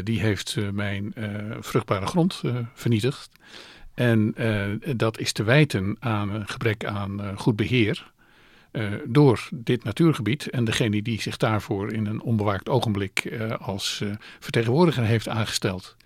[0.03, 1.14] die heeft mijn
[1.61, 2.42] vruchtbare grond
[2.75, 3.29] vernietigd.
[3.97, 4.65] En uh,
[4.97, 8.13] dat is te wijten aan een gebrek aan uh, goed beheer
[8.73, 10.51] uh, door dit natuurgebied.
[10.51, 14.03] En degene die zich daarvoor in een onbewaakt ogenblik als
[14.41, 15.97] vertegenwoordiger heeft aangesteld.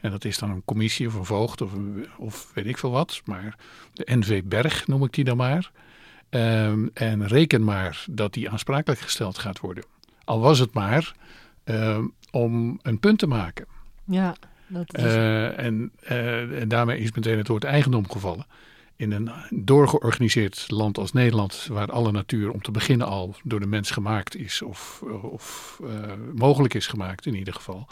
[0.00, 1.72] En dat is dan een commissie of een voogd of,
[2.16, 3.22] of weet ik veel wat.
[3.24, 3.56] Maar
[3.92, 5.70] de NV Berg noem ik die dan maar.
[6.30, 9.84] Um, en reken maar dat die aansprakelijk gesteld gaat worden.
[10.24, 11.14] Al was het maar
[12.30, 13.66] om een punt te maken.
[14.04, 14.34] Ja.
[14.68, 15.02] Is...
[15.04, 18.46] Uh, en, uh, en, daarmee is meteen het woord eigendom gevallen.
[18.96, 23.66] In een doorgeorganiseerd land als Nederland, waar alle natuur om te beginnen al door de
[23.66, 25.88] mens gemaakt is, of, of uh,
[26.34, 27.88] mogelijk is gemaakt in ieder geval,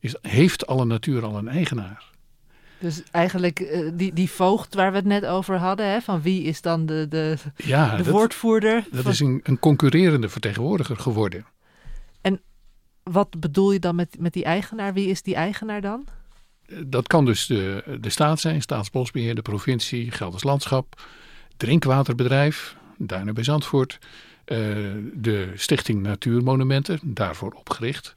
[0.00, 2.04] is, heeft alle natuur al een eigenaar.
[2.78, 6.60] Dus eigenlijk die, die voogd waar we het net over hadden, hè, van wie is
[6.60, 8.84] dan de, de, ja, de dat, woordvoerder?
[8.90, 9.10] Dat van...
[9.10, 11.46] is een, een concurrerende vertegenwoordiger geworden.
[13.10, 14.94] Wat bedoel je dan met, met die eigenaar?
[14.94, 16.06] Wie is die eigenaar dan?
[16.86, 21.02] Dat kan dus de, de staat zijn, Staatsbosbeheer, de provincie, Gelders Landschap,
[21.56, 23.98] drinkwaterbedrijf, Duinen bij Zandvoort,
[24.46, 24.58] uh,
[25.14, 28.12] de Stichting Natuurmonumenten, daarvoor opgericht.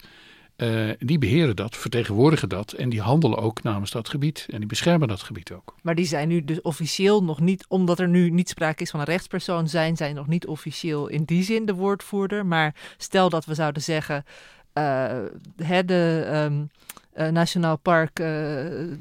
[0.57, 4.67] Uh, die beheren dat, vertegenwoordigen dat en die handelen ook namens dat gebied en die
[4.67, 5.75] beschermen dat gebied ook.
[5.81, 8.99] Maar die zijn nu dus officieel nog niet, omdat er nu niet sprake is van
[8.99, 12.45] een rechtspersoon, zijn zij nog niet officieel in die zin de woordvoerder.
[12.45, 14.25] Maar stel dat we zouden zeggen,
[14.73, 16.69] uh, de um,
[17.17, 18.25] uh, Nationaal Park uh,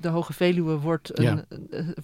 [0.01, 1.45] de Hoge Veluwe wordt een, ja.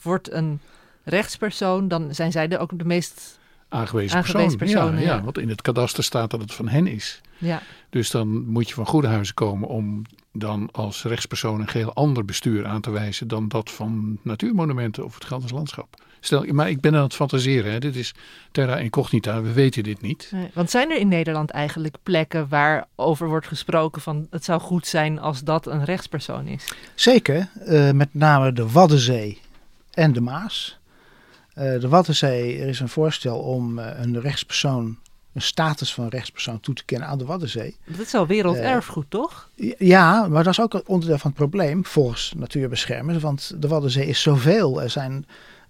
[0.03, 0.61] wordt een
[1.05, 4.91] rechtspersoon, dan zijn zij de, ook de meest aangewezen, aangewezen persoon.
[4.91, 5.07] persoon.
[5.07, 7.21] Ja, ja, want in het kadaster staat dat het van hen is.
[7.39, 7.63] Ja.
[7.91, 10.03] Dus dan moet je van goede huizen komen om
[10.33, 15.15] dan als rechtspersoon een geheel ander bestuur aan te wijzen dan dat van natuurmonumenten of
[15.15, 15.95] het Gelders landschap.
[16.27, 17.73] Stel, maar ik ben aan het fantaseren.
[17.73, 17.79] Hè.
[17.79, 18.15] Dit is
[18.53, 19.43] terra incognita.
[19.43, 20.29] We weten dit niet.
[20.33, 24.61] Nee, want zijn er in Nederland eigenlijk plekken waar over wordt gesproken van het zou
[24.61, 26.65] goed zijn als dat een rechtspersoon is?
[26.95, 27.49] Zeker.
[27.67, 29.41] Uh, met name de Waddenzee
[29.91, 30.79] en de Maas.
[31.59, 34.99] Uh, de Waddenzee, er is een voorstel om uh, een rechtspersoon,
[35.33, 37.77] een status van rechtspersoon toe te kennen aan de Waddenzee.
[37.85, 39.51] Dat is al werelderfgoed, toch?
[39.79, 43.23] Ja, maar dat is ook een onderdeel van het probleem volgens natuurbeschermers.
[43.23, 44.83] Want de Waddenzee is zoveel.
[44.83, 45.27] Er zijn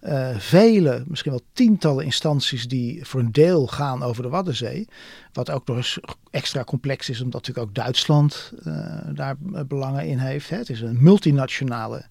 [0.08, 4.88] uh, vele, misschien wel tientallen instanties die voor een deel gaan over de Waddenzee.
[5.32, 5.98] Wat ook nog eens
[6.30, 10.50] extra complex is, omdat natuurlijk ook Duitsland uh, daar belangen in heeft.
[10.50, 10.56] Hè.
[10.56, 12.04] Het is een multinationale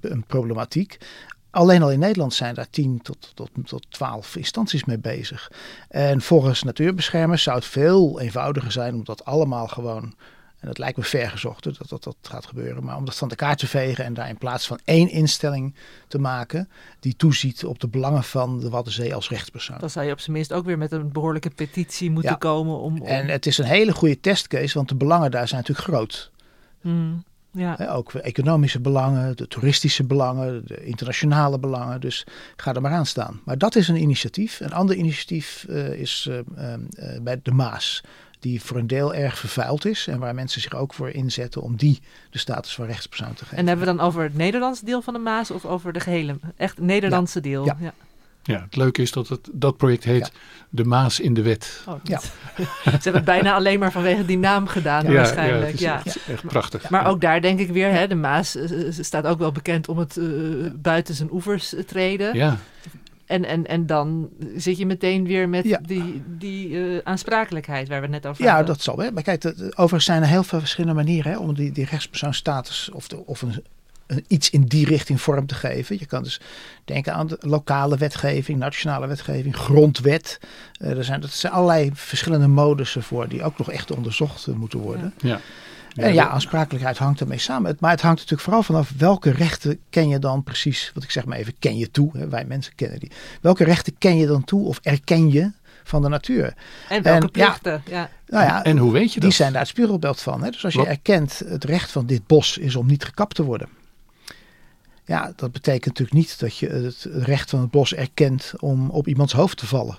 [0.00, 0.98] een problematiek.
[1.50, 5.52] Alleen al in Nederland zijn daar 10 tot, tot, tot 12 instanties mee bezig.
[5.88, 10.14] En volgens natuurbeschermers zou het veel eenvoudiger zijn om dat allemaal gewoon
[10.60, 12.84] en dat lijkt me vergezocht dat, dat dat gaat gebeuren.
[12.84, 15.74] Maar om dat van de kaart te vegen en daar in plaats van één instelling
[16.08, 16.68] te maken.
[17.00, 19.78] die toeziet op de belangen van de Waddenzee als rechtspersoon.
[19.78, 22.78] Dan zou je op zijn minst ook weer met een behoorlijke petitie moeten komen.
[22.78, 25.88] Om, om, En het is een hele goede testcase, want de belangen daar zijn natuurlijk
[25.88, 26.30] groot.
[26.80, 27.76] Hmm, ja.
[27.88, 32.00] ook economische belangen, de toeristische belangen, de internationale belangen.
[32.00, 33.40] Dus ga er maar aan staan.
[33.44, 34.60] Maar dat is een initiatief.
[34.60, 36.74] Een ander initiatief uh, is uh, uh,
[37.22, 38.02] bij de Maas
[38.40, 41.76] die voor een deel erg vervuild is en waar mensen zich ook voor inzetten om
[41.76, 42.00] die
[42.30, 43.58] de status van rechtspersoon te geven.
[43.58, 46.38] En hebben we dan over het Nederlandse deel van de Maas of over de gehele,
[46.56, 47.64] echt Nederlandse deel?
[47.64, 47.76] Ja.
[47.80, 47.92] ja.
[48.42, 50.32] Ja, het leuke is dat het, dat project heet
[50.70, 51.82] De Maas in de Wet.
[51.88, 52.20] Oh, ja.
[52.84, 55.78] Ze hebben het bijna alleen maar vanwege die naam gedaan ja, waarschijnlijk.
[55.78, 56.90] Ja, het is echt, echt, prachtig.
[56.90, 59.98] Maar ook daar denk ik weer, hè, de Maas uh, staat ook wel bekend om
[59.98, 62.34] het uh, buiten zijn oevers treden.
[62.34, 62.58] Ja.
[63.30, 68.06] En, en, en dan zit je meteen weer met die, die uh, aansprakelijkheid waar we
[68.06, 68.66] net over ja, hadden.
[68.66, 68.98] Ja, dat zal.
[68.98, 69.10] Hè.
[69.12, 73.08] Maar kijk, overigens zijn er heel veel verschillende manieren hè, om die, die rechtspersoonstatus of,
[73.08, 73.64] de, of een,
[74.06, 75.96] een, iets in die richting vorm te geven.
[75.98, 76.40] Je kan dus
[76.84, 80.40] denken aan de lokale wetgeving, nationale wetgeving, grondwet.
[80.82, 84.78] Uh, er, zijn, er zijn allerlei verschillende modussen voor die ook nog echt onderzocht moeten
[84.78, 85.14] worden.
[85.18, 85.28] Ja.
[85.28, 85.40] ja.
[85.94, 87.76] En ja, aansprakelijkheid hangt ermee samen.
[87.80, 90.90] Maar het hangt natuurlijk vooral vanaf welke rechten ken je dan precies.
[90.94, 92.10] Wat ik zeg maar even, ken je toe.
[92.12, 92.28] Hè?
[92.28, 93.10] Wij mensen kennen die.
[93.40, 95.52] Welke rechten ken je dan toe of erken je
[95.84, 96.54] van de natuur?
[96.88, 97.82] En welke en, plichten?
[97.86, 98.10] Ja, ja.
[98.26, 99.28] Nou ja, en hoe weet je dat?
[99.28, 100.42] Die zijn daar het spiegelbeeld van.
[100.42, 100.50] Hè?
[100.50, 103.68] Dus als je erkent, het recht van dit bos is om niet gekapt te worden.
[105.04, 109.08] Ja, dat betekent natuurlijk niet dat je het recht van het bos erkent om op
[109.08, 109.98] iemands hoofd te vallen.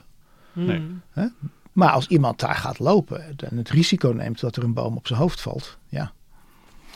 [0.53, 0.87] Nee.
[1.11, 1.25] Hè?
[1.71, 5.07] Maar als iemand daar gaat lopen en het risico neemt dat er een boom op
[5.07, 6.11] zijn hoofd valt, ja.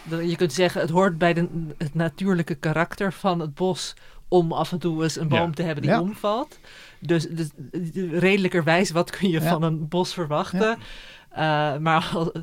[0.09, 3.93] Je kunt zeggen, het hoort bij de, het natuurlijke karakter van het bos
[4.27, 5.51] om af en toe eens een boom Ja.
[5.53, 6.01] te hebben die Ja.
[6.01, 6.59] omvalt.
[6.99, 7.47] Dus, dus
[8.11, 9.49] redelijkerwijs, wat kun je Ja.
[9.49, 10.77] van een bos verwachten?
[11.29, 12.33] Eh, maar al-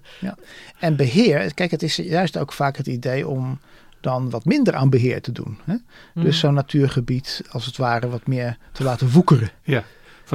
[0.79, 3.59] En beheer, kijk, het is juist ook vaak het idee om
[4.01, 5.59] dan wat minder aan beheer te doen.
[5.65, 5.75] Hè?
[6.13, 6.23] Hmm.
[6.25, 9.51] Dus zo'n natuurgebied als het ware wat meer te laten woekeren.
[9.63, 9.85] Ja,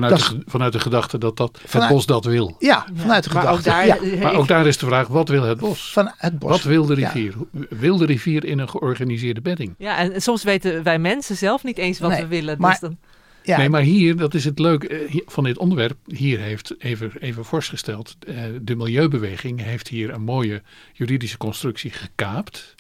[0.04, 2.56] vanuit, Dat de, vanuit de gedachte dat, dat het bos dat wil.
[2.60, 3.70] Ja, vanuit de maar ook gedachte.
[3.70, 5.92] daar, ja, Maar ook daar is de vraag, wat wil het bos?
[5.92, 6.50] van het bos.
[6.50, 7.12] Wat wil de Ja.
[7.12, 7.34] rivier?
[7.70, 9.76] Wil de rivier in een georganiseerde bedding?
[9.78, 12.56] Ja, en soms weten wij mensen zelf niet eens wat Nee, we willen.
[12.60, 12.98] maar- dus dan,
[13.44, 15.98] Ja, Nee, maar hier, dat is het leuke eh, van dit onderwerp.
[16.06, 20.62] Hier heeft, even, even voorgesteld, eh, de milieubeweging heeft hier een mooie
[20.94, 22.76] juridische constructie gekaapt.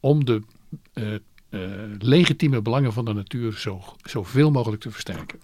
[0.00, 0.42] Om de
[0.92, 1.60] eh, eh,
[1.98, 5.38] legitieme belangen van de natuur zo, zoveel mogelijk te versterken.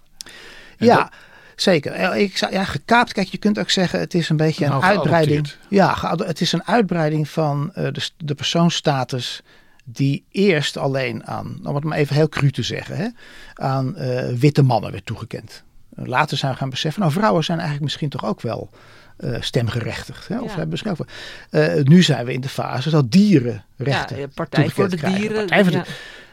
[0.77, 1.09] En ja dat-
[1.55, 2.15] zeker.
[2.15, 4.83] Ik zou, ja, gekaapt, kijk, je kunt ook zeggen, het is een beetje een Nou,
[4.83, 5.47] uitbreiding.
[5.47, 6.17] geadopteerd.
[6.19, 9.41] Ja, het is een uitbreiding van eh, de, de persoonsstatus
[9.85, 13.07] die eerst alleen aan, om het maar even heel cru te zeggen, hè,
[13.53, 15.63] aan eh, witte mannen werd toegekend.
[15.95, 18.69] Later zijn we gaan beseffen, nou vrouwen zijn eigenlijk misschien toch ook wel
[19.17, 20.27] eh, stemgerechtigd.
[20.27, 20.35] Hè?
[20.35, 20.49] Of Ja.
[20.49, 24.69] hebben misschien ook wel- Eh, nu zijn we in de fase dat dierenrechten ja, Partij
[24.69, 25.19] voor de krijgen.
[25.19, 25.37] Dieren.
[25.37, 25.83] Partij voor de- ja.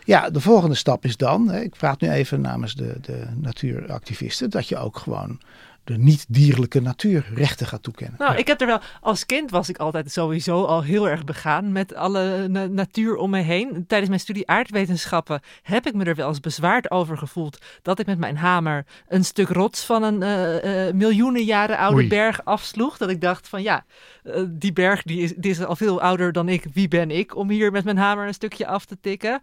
[0.05, 4.69] Ja, de volgende stap is dan, ik praat nu even namens de, de natuuractivisten, dat
[4.69, 5.41] je ook gewoon
[5.91, 8.15] de niet-dierlijke natuur rechten gaat toekennen.
[8.19, 8.81] Nou, ik heb er wel.
[9.01, 13.31] Als kind was ik altijd sowieso al heel erg begaan met alle na- natuur om
[13.31, 13.85] me heen.
[13.87, 18.07] Tijdens mijn studie aardwetenschappen heb ik me er wel eens bezwaard over gevoeld dat ik
[18.07, 22.09] met mijn hamer een stuk rots van een eh, eh, miljoenen jaren oude Oei.
[22.09, 22.97] berg afsloeg.
[22.97, 23.85] Dat ik dacht van ja,
[24.23, 26.65] eh, die berg die is, die is al veel ouder dan ik.
[26.73, 29.41] Wie ben ik om hier met mijn hamer een stukje af te tikken?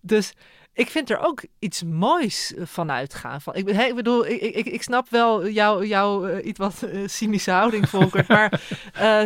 [0.00, 0.32] Dus
[0.76, 3.40] ik vind er ook iets moois eh, van uitgaan.
[3.40, 6.58] Van, ik, ben- hè, ik bedoel, ik, ik, ik snap wel jouw jou, eh, iets
[6.58, 8.28] wat eh, cynische houding, Volkert.
[8.28, 8.60] maar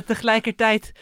[0.07, 0.93] tegelijkertijd,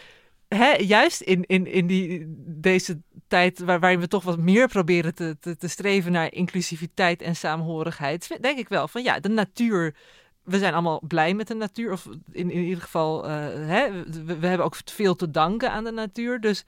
[0.49, 5.15] hè, juist in, in, in die, deze tijd waar, waarin we toch wat meer proberen
[5.15, 9.95] te, te, te streven naar inclusiviteit en saamhorigheid, denk ik wel van ja, de natuur.
[10.43, 11.93] We zijn allemaal blij met de natuur.
[11.93, 13.91] Of in, in ieder geval, hè,
[14.25, 16.41] we, we hebben ook veel te danken aan de natuur.
[16.41, 16.65] Dus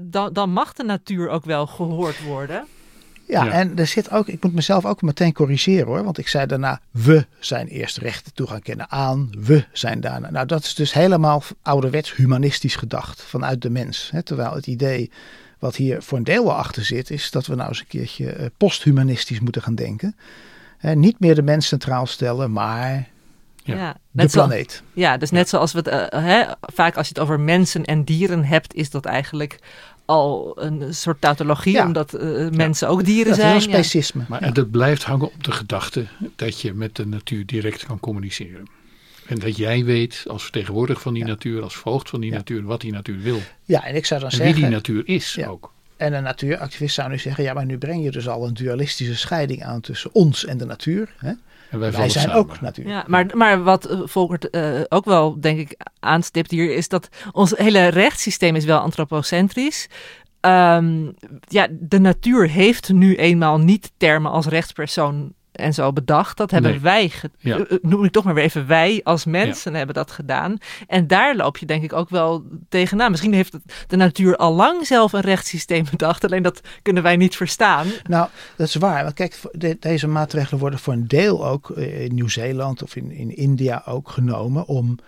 [0.00, 2.66] dan, dan mag de natuur ook wel gehoord worden.
[3.28, 3.50] Ja, Ja.
[3.50, 6.80] en er zit ook, ik moet mezelf ook meteen corrigeren hoor, want ik zei daarna,
[6.90, 10.30] we zijn eerst rechten toe gaan kennen aan, we zijn daarna.
[10.30, 14.08] Nou, dat is dus helemaal ouderwets humanistisch gedacht vanuit de mens.
[14.12, 14.22] Hè?
[14.22, 15.10] Terwijl het idee
[15.58, 18.30] wat hier voor een deel wel achter zit, is dat we nou eens een keertje
[18.32, 20.16] eh, posthumanistisch moeten gaan denken.
[20.78, 23.08] Hè, niet meer de mens centraal stellen, maar
[23.64, 23.96] Ja.
[24.10, 24.82] de zo- planeet.
[24.92, 28.04] Ja, dus net zoals we het, eh, hè, vaak als je het over mensen en
[28.04, 29.58] dieren hebt, is dat eigenlijk
[30.12, 31.86] al een soort tautologie, Ja.
[31.86, 33.54] omdat eh, mensen ook dieren Dat is zijn.
[33.54, 33.74] een ja.
[33.82, 34.24] specisme.
[34.28, 34.52] Maar Ja.
[34.52, 38.64] het blijft hangen op de gedachte dat je met de natuur direct kan communiceren.
[39.26, 41.28] En dat jij weet, als vertegenwoordiger van die Ja.
[41.28, 42.36] natuur, als voogd van die Ja.
[42.36, 43.38] natuur, wat die natuur wil.
[43.64, 45.48] Ja, en ik zou dan En wie zeggen, die natuur is Ja.
[45.48, 45.72] ook.
[45.96, 49.16] En een natuuractivist zou nu zeggen, ja, maar nu breng je dus al een dualistische
[49.16, 51.14] scheiding aan tussen ons en de natuur.
[51.18, 51.32] Hè?
[51.72, 52.34] En wij, zijn samen.
[52.34, 52.88] ook natuur.
[52.88, 57.08] Ja, maar, maar wat eh, Volkert eh, ook wel, denk ik, aanstipt hier, is dat
[57.30, 59.88] ons hele rechtssysteem is wel antropocentrisch.
[60.40, 61.10] Ehm,
[61.48, 66.36] ja, de natuur heeft nu eenmaal niet termen als rechtspersoon en zo bedacht.
[66.36, 66.80] Dat hebben Nee.
[66.80, 67.56] wij, ge- Ja.
[67.58, 70.56] eh, noem ik toch maar weer even wij als mensen hebben dat gedaan.
[70.86, 73.10] En daar loop je denk ik ook wel tegenaan.
[73.10, 77.36] Misschien heeft de natuur al lang zelf een rechtssysteem bedacht, alleen dat kunnen wij niet
[77.36, 77.86] verstaan.
[78.08, 79.02] Nou, dat is waar.
[79.02, 83.10] Want kijk, de- deze maatregelen worden voor een deel ook eh, in Nieuw-Zeeland of in,
[83.10, 84.98] in India ook genomen om,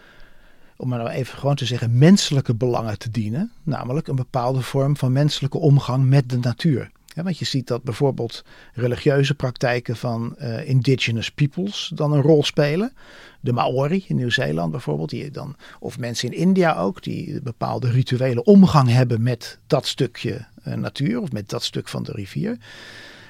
[0.76, 3.52] om maar nou even gewoon te zeggen, menselijke belangen te dienen.
[3.62, 6.90] Namelijk een bepaalde vorm van menselijke omgang met de natuur.
[7.14, 12.44] Ja, want je ziet dat bijvoorbeeld religieuze praktijken van eh, indigenous peoples dan een rol
[12.44, 12.92] spelen.
[13.40, 18.44] De Maori in Nieuw-Zeeland bijvoorbeeld, die dan, of mensen in India ook, die bepaalde rituele
[18.44, 22.58] omgang hebben met dat stukje eh, natuur of met dat stuk van de rivier.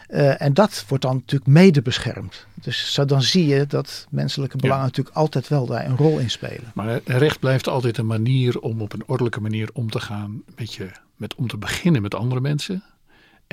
[0.07, 2.47] Eh, en dat wordt dan natuurlijk mede beschermd.
[2.55, 6.31] Dus zo dan zie je dat menselijke belangen natuurlijk altijd wel daar een rol in
[6.31, 6.73] spelen.
[6.75, 10.75] Maar recht blijft altijd een manier om op een ordelijke manier om te gaan met
[10.75, 12.83] je, met om te beginnen met andere mensen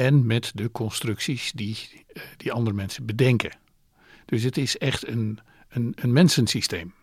[0.01, 1.77] en met de constructies die,
[2.13, 3.51] eh, die andere mensen bedenken.
[4.25, 6.93] Dus het is echt een, een, een mensensysteem.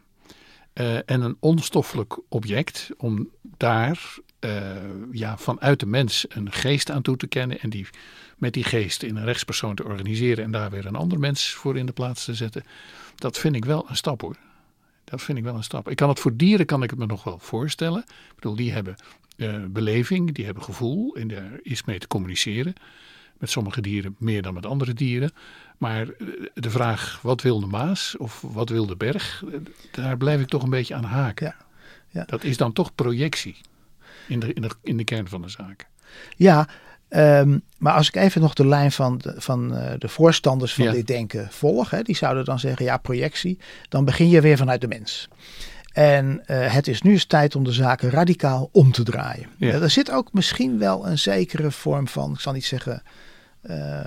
[0.72, 4.76] Eh, en een onstoffelijk object om daar eh,
[5.12, 7.86] ja, vanuit de mens een geest aan toe te kennen en die
[8.36, 11.76] met die geest in een rechtspersoon te organiseren en daar weer een ander mens voor
[11.76, 12.62] in de plaats te zetten.
[13.14, 14.36] Dat vind ik wel een stap hoor.
[15.04, 15.88] Dat vind ik wel een stap.
[15.88, 18.04] Ik kan het voor dieren kan ik het me nog wel voorstellen.
[18.08, 18.96] Ik bedoel, die hebben
[19.38, 22.74] eh, beleving, die hebben gevoel en daar is mee te communiceren.
[23.38, 25.30] Met sommige dieren meer dan met andere dieren.
[25.78, 29.44] Maar eh, de vraag, wat wil de Maas of wat wil de berg?
[29.90, 31.46] Daar blijf ik toch een beetje aan haken.
[31.46, 31.56] Ja,
[32.08, 32.24] ja.
[32.26, 33.56] Dat is dan toch projectie
[34.28, 35.86] in de, in de, in de kern van de zaak.
[36.36, 36.68] Ja,
[37.08, 40.84] ehm, maar als ik even nog de lijn van de, van, eh, de voorstanders van
[40.84, 40.92] Ja.
[40.92, 44.80] dit denken volg, hè, die zouden dan zeggen, ja, projectie, dan begin je weer vanuit
[44.80, 45.28] de mens.
[45.98, 49.46] En eh, het is nu eens tijd om de zaken radicaal om te draaien.
[49.56, 49.72] Ja.
[49.72, 53.02] Er zit ook misschien wel een zekere vorm van, ik zal niet zeggen,
[53.60, 53.98] eh,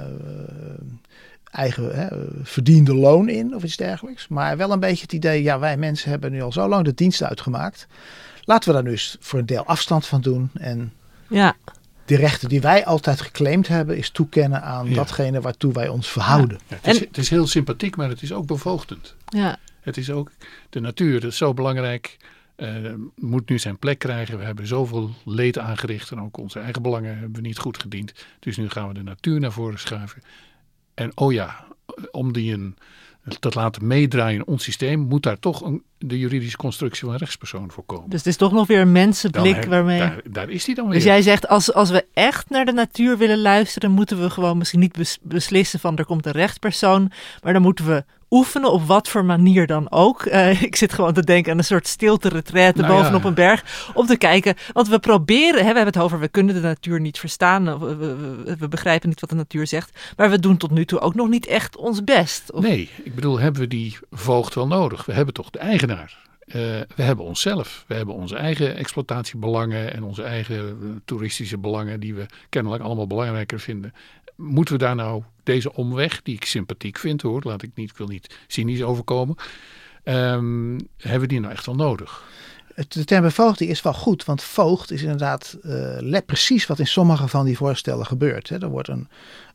[1.51, 2.07] eigen hè,
[2.43, 4.27] verdiende loon in of iets dergelijks.
[4.27, 6.93] Maar wel een beetje het idee, ja, wij mensen hebben nu al zo lang de
[6.93, 7.87] dienst uitgemaakt.
[8.43, 10.93] Laten we daar nu eens voor een deel afstand van doen en
[11.29, 11.55] Ja,
[12.05, 14.95] de rechten die wij altijd geclaimd hebben, is toekennen aan Ja.
[14.95, 16.59] datgene waartoe wij ons verhouden.
[16.67, 19.15] Ja, het, is, En- het is heel sympathiek, maar het is ook bevoogdend.
[19.25, 19.57] ja.
[19.81, 20.31] Het is ook
[20.69, 22.17] de natuur, dat is zo belangrijk.
[22.55, 24.37] eh, moet nu zijn plek krijgen.
[24.37, 28.13] We hebben zoveel leed aangericht en ook onze eigen belangen hebben we niet goed gediend.
[28.39, 30.21] Dus nu gaan we de natuur naar voren schuiven.
[30.93, 31.65] En oh ja,
[32.11, 32.75] om die een,
[33.39, 37.71] te laten meedraaien in ons systeem, moet daar toch een, de juridische constructie van rechtspersoon
[37.71, 38.09] voor komen.
[38.09, 39.99] Dus het is toch nog weer een mensenblik waarmee...
[39.99, 40.93] daar, daar is die dan weer.
[40.93, 44.57] Dus jij zegt, als, als we echt naar de natuur willen luisteren, moeten we gewoon
[44.57, 47.11] misschien niet bes- beslissen van er komt een rechtspersoon,
[47.43, 50.25] maar dan moeten we oefenen op wat voor manier dan ook.
[50.31, 52.99] Eh, ik zit gewoon te denken aan een soort stilte-retraite Nou ja.
[52.99, 56.27] bovenop een berg, om te kijken, want we proberen, hè, we hebben het over, we
[56.27, 59.99] kunnen de natuur niet verstaan, we, we, we- we begrijpen niet wat de natuur zegt,
[60.17, 62.51] maar we doen tot nu toe ook nog niet echt ons best.
[62.51, 65.05] Of- Nee, ik bedoel, hebben we die voogd wel nodig?
[65.05, 65.90] We hebben toch de eigenaar.
[66.51, 67.83] Eh, we hebben onszelf.
[67.87, 73.07] We hebben onze eigen exploitatiebelangen en onze eigen eh, toeristische belangen, die we kennelijk allemaal
[73.07, 73.93] belangrijker vinden.
[74.35, 78.07] Moeten we daar nou deze omweg, die ik sympathiek vind hoor, laat ik niet, wil
[78.07, 79.35] niet cynisch overkomen,
[80.03, 82.23] ehm, hebben we die nou echt wel nodig?
[82.87, 86.87] De term bevoogd is wel goed, want voogd is inderdaad eh, let precies wat in
[86.87, 88.49] sommige van die voorstellen gebeurt.
[88.49, 88.61] Hè.
[88.61, 89.07] Er wordt een,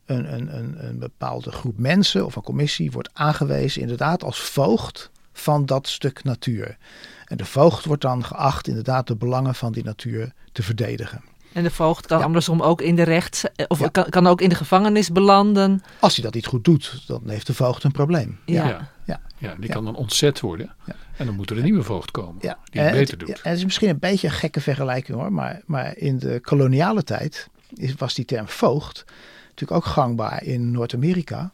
[0.05, 5.65] een, een, een bepaalde groep mensen of een commissie wordt aangewezen inderdaad als voogd van
[5.65, 6.77] dat stuk natuur.
[7.25, 11.21] En de voogd wordt dan geacht inderdaad de belangen van die natuur te verdedigen.
[11.53, 12.25] En de voogd kan Ja.
[12.25, 13.87] andersom ook in de rechts, eh, of Ja.
[13.87, 15.81] kan, kan ook in de gevangenis belanden.
[15.99, 18.39] Als hij dat niet goed doet, dan heeft de voogd een probleem.
[18.45, 18.67] Ja.
[18.67, 18.89] Ja.
[19.05, 19.21] Ja.
[19.37, 19.73] Ja, die Ja.
[19.73, 20.73] kan dan ontzet worden.
[20.85, 20.93] Ja.
[21.17, 23.27] En dan moet er een nieuwe voogd komen Ja, die het en beter doet.
[23.27, 26.39] ja, en het is misschien een beetje een gekke vergelijking hoor, maar, maar in de
[26.41, 29.05] koloniale tijd is, was die term voogd
[29.49, 31.51] natuurlijk ook gangbaar in Noord-Amerika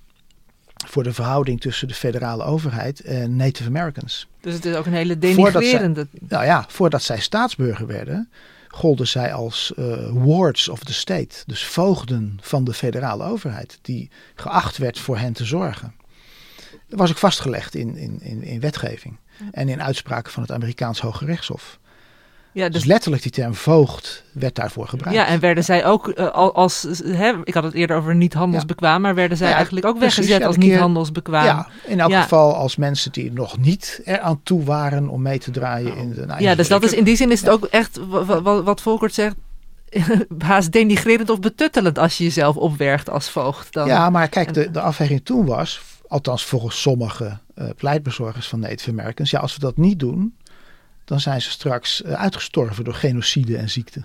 [0.88, 4.28] voor de verhouding tussen de federale overheid en Native Americans.
[4.42, 6.08] Dus het is ook een hele denigrerende.
[6.20, 8.30] Nou ja, voordat zij staatsburger werden,
[8.68, 14.10] golden zij als eh, wards of the state, dus voogden van de federale overheid, die
[14.36, 15.94] geacht werd voor hen te zorgen.
[16.88, 19.18] Dat was ook vastgelegd in, in, in, in wetgeving
[19.52, 21.80] en in uitspraken van het Amerikaans Hoge Rechtshof.
[22.54, 25.18] Ja, Dus dus, letterlijk die term voogd werd daarvoor gebruikt.
[25.20, 28.34] ja, en werden zij ook eh, al- als, hè, ik had het eerder over niet
[28.34, 31.46] handelsbekwaam, maar werden zij Ja, eigenlijk ook precies, weggezet als niet handelsbekwaam.
[31.46, 35.52] Ja, in elk geval als mensen die nog niet eraan toe waren om mee te
[35.52, 36.26] draaien in de...
[36.26, 38.64] nou, Ja, dus dat is in die zin is het ook echt wa- wa- wa-
[38.64, 39.36] wat Volkert zegt.
[40.38, 43.74] haast denigrerend of betuttelend als je jezelf opwergt als voogd.
[43.74, 43.88] Dan.
[43.88, 48.90] Ja, maar kijk, de, de afweging toen was, althans volgens sommige uh, pleitbezorgers van Native
[48.90, 50.36] Americans, ja, als we dat niet doen,
[51.06, 54.02] dan zijn ze straks uh, uitgestorven door genocide en ziekte.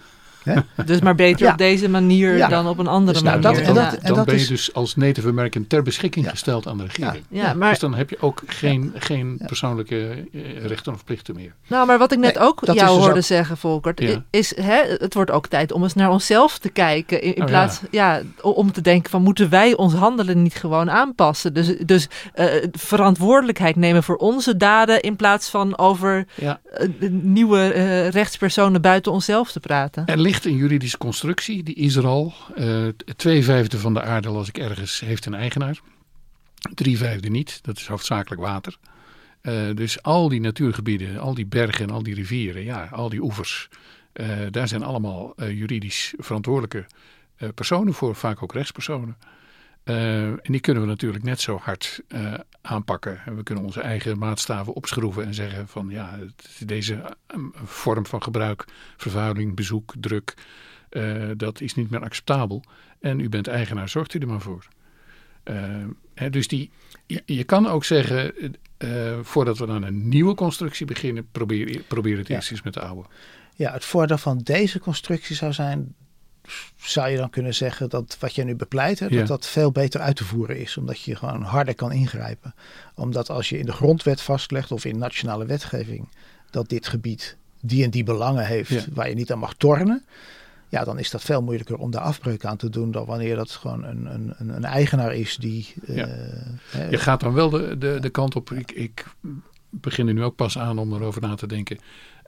[0.87, 3.65] Dus maar beter op deze manier dan op een andere dus nou, manier.
[3.65, 6.79] Dat, dat, en dan dat ben je dus als Native American ter beschikking gesteld aan
[6.79, 7.25] de regering.
[7.31, 7.55] Ja.
[7.55, 11.55] Maar, dus dan heb je ook geen, geen persoonlijke eh, rechten of plichten meer.
[11.67, 15.31] Nou, maar wat ik net ook jou dus hoorde zeggen, Volkert, is hè, het wordt
[15.31, 17.23] ook tijd om eens naar onszelf te kijken.
[17.23, 18.21] In, in oh, plaats ja.
[18.43, 21.55] om te denken van moeten wij ons handelen niet gewoon aanpassen.
[21.55, 26.53] Dus, dus uh, verantwoordelijkheid nemen voor onze daden in plaats van over uh,
[27.11, 27.69] nieuwe
[28.09, 30.07] rechtspersonen buiten onszelf te praten.
[30.07, 32.35] Er ligt een juridische constructie, die Israël.
[32.59, 35.81] Uh, twee vijfde van de aarde, als ik ergens, heeft een eigenaar.
[36.75, 38.77] Drie vijfde niet, dat is hoofdzakelijk water.
[39.43, 43.23] Uh, dus al die natuurgebieden, al die bergen en al die rivieren, ja, al die
[43.23, 43.69] oevers.
[44.13, 46.87] Uh, daar zijn allemaal juridisch verantwoordelijke
[47.55, 49.17] personen voor, vaak ook rechtspersonen.
[49.89, 52.03] En die kunnen we natuurlijk net zo hard
[52.61, 53.21] aanpakken.
[53.25, 56.19] En we kunnen onze eigen maatstaven opschroeven en zeggen van ja,
[56.59, 57.17] deze
[57.65, 58.65] vorm van gebruik,
[58.97, 60.35] vervuiling, bezoek, druk,
[60.91, 62.65] uh, dat is niet meer acceptabel.
[63.01, 64.67] En u bent eigenaar, zorgt u er maar voor.
[66.15, 66.71] Hè, dus die,
[67.07, 68.33] je, je, kan ook zeggen,
[69.23, 73.09] voordat we aan een nieuwe constructie beginnen, probeer, probeer het eerst eens met de oude.
[73.55, 75.95] Ja, het voordeel van deze constructie zou zijn,
[76.77, 80.01] zou je dan kunnen zeggen dat wat jij nu bepleit, hè, dat dat veel beter
[80.01, 80.77] uit te voeren is.
[80.77, 82.55] Omdat je gewoon harder kan ingrijpen.
[82.95, 86.09] Omdat als je in de grondwet vastlegt of in nationale wetgeving
[86.51, 90.05] dat dit gebied die en die belangen heeft waar je niet aan mag tornen
[90.69, 93.51] ja, dan is dat veel moeilijker om daar afbreuk aan te doen dan wanneer dat
[93.51, 95.75] gewoon een, een, een eigenaar is die.
[95.87, 96.09] Ja.
[96.77, 98.51] Uh, je gaat dan wel de, de, de kant op.
[98.51, 99.05] Ik, ik
[99.71, 101.79] begin er nu ook pas aan om erover na te denken.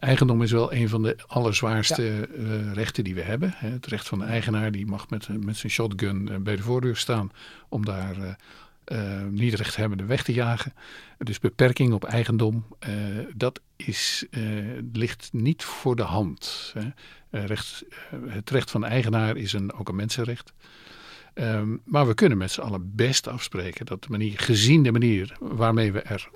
[0.00, 2.26] Eigendom is wel een van de allerzwaarste ja.
[2.36, 3.52] uh, rechten die we hebben.
[3.56, 6.96] Het recht van de eigenaar die mag met, met zijn shotgun uh, bij de voordeur
[6.96, 7.32] staan
[7.68, 8.16] om daar
[8.92, 10.74] uh, niet rechthebbende weg te jagen.
[11.18, 12.66] Dus beperking op eigendom,
[13.34, 14.26] dat is,
[14.92, 16.74] ligt niet voor de hand.
[16.78, 16.88] Hè.
[17.46, 17.84] Recht,
[18.26, 20.52] het recht van de eigenaar is een, ook een mensenrecht.
[21.34, 25.36] Um, maar we kunnen met z'n allen best afspreken dat de manier, gezien de manier
[25.40, 26.30] waarmee we er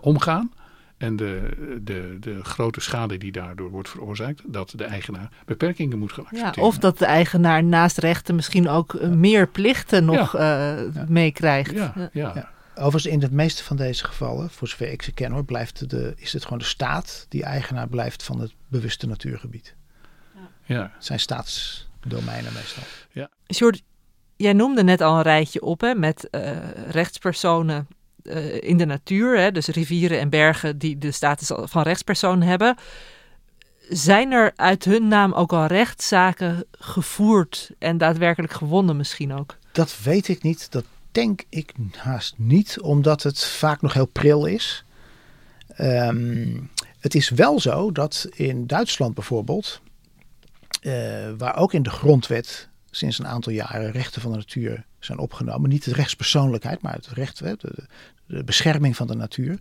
[0.00, 0.52] omgaan
[1.00, 1.48] en de,
[1.82, 6.62] de, de grote schade die daardoor wordt veroorzaakt, dat de eigenaar beperkingen moet gaan accepteren.
[6.62, 10.84] Ja, of dat de eigenaar naast rechten misschien ook meer plichten nog ja.
[11.08, 11.72] meekrijgt.
[11.72, 12.08] Ja, ja.
[12.34, 12.50] ja.
[12.74, 16.12] Overigens, in het meeste van deze gevallen, voor zover ik ze ken hoor, blijft de,
[16.16, 19.74] is het gewoon de staat die eigenaar blijft van het bewuste natuurgebied.
[20.64, 20.82] Ja.
[20.94, 22.82] Het zijn staatsdomeinen meestal.
[23.12, 23.28] Ja.
[23.54, 23.82] Sjoerd,
[24.36, 26.56] jij noemde net al een rijtje op hè, met uh,
[26.88, 27.86] rechtspersonen
[28.30, 29.38] uh, in de natuur.
[29.38, 32.76] Hè, dus rivieren en bergen die de status van rechtspersoon hebben.
[33.88, 39.56] Zijn er uit hun naam ook al rechtszaken gevoerd en daadwerkelijk gewonnen misschien ook?
[39.72, 40.70] Dat weet ik niet.
[40.70, 44.84] Dat denk ik haast niet, omdat het vaak nog heel pril is.
[45.78, 46.70] Um,
[47.00, 49.80] het is wel zo dat in Duitsland bijvoorbeeld
[50.82, 50.92] uh,
[51.38, 55.70] waar ook in de grondwet sinds een aantal jaren rechten van de natuur zijn opgenomen.
[55.70, 57.56] Niet de rechtspersoonlijkheid, maar het recht, de,
[58.26, 59.58] de bescherming van de natuur.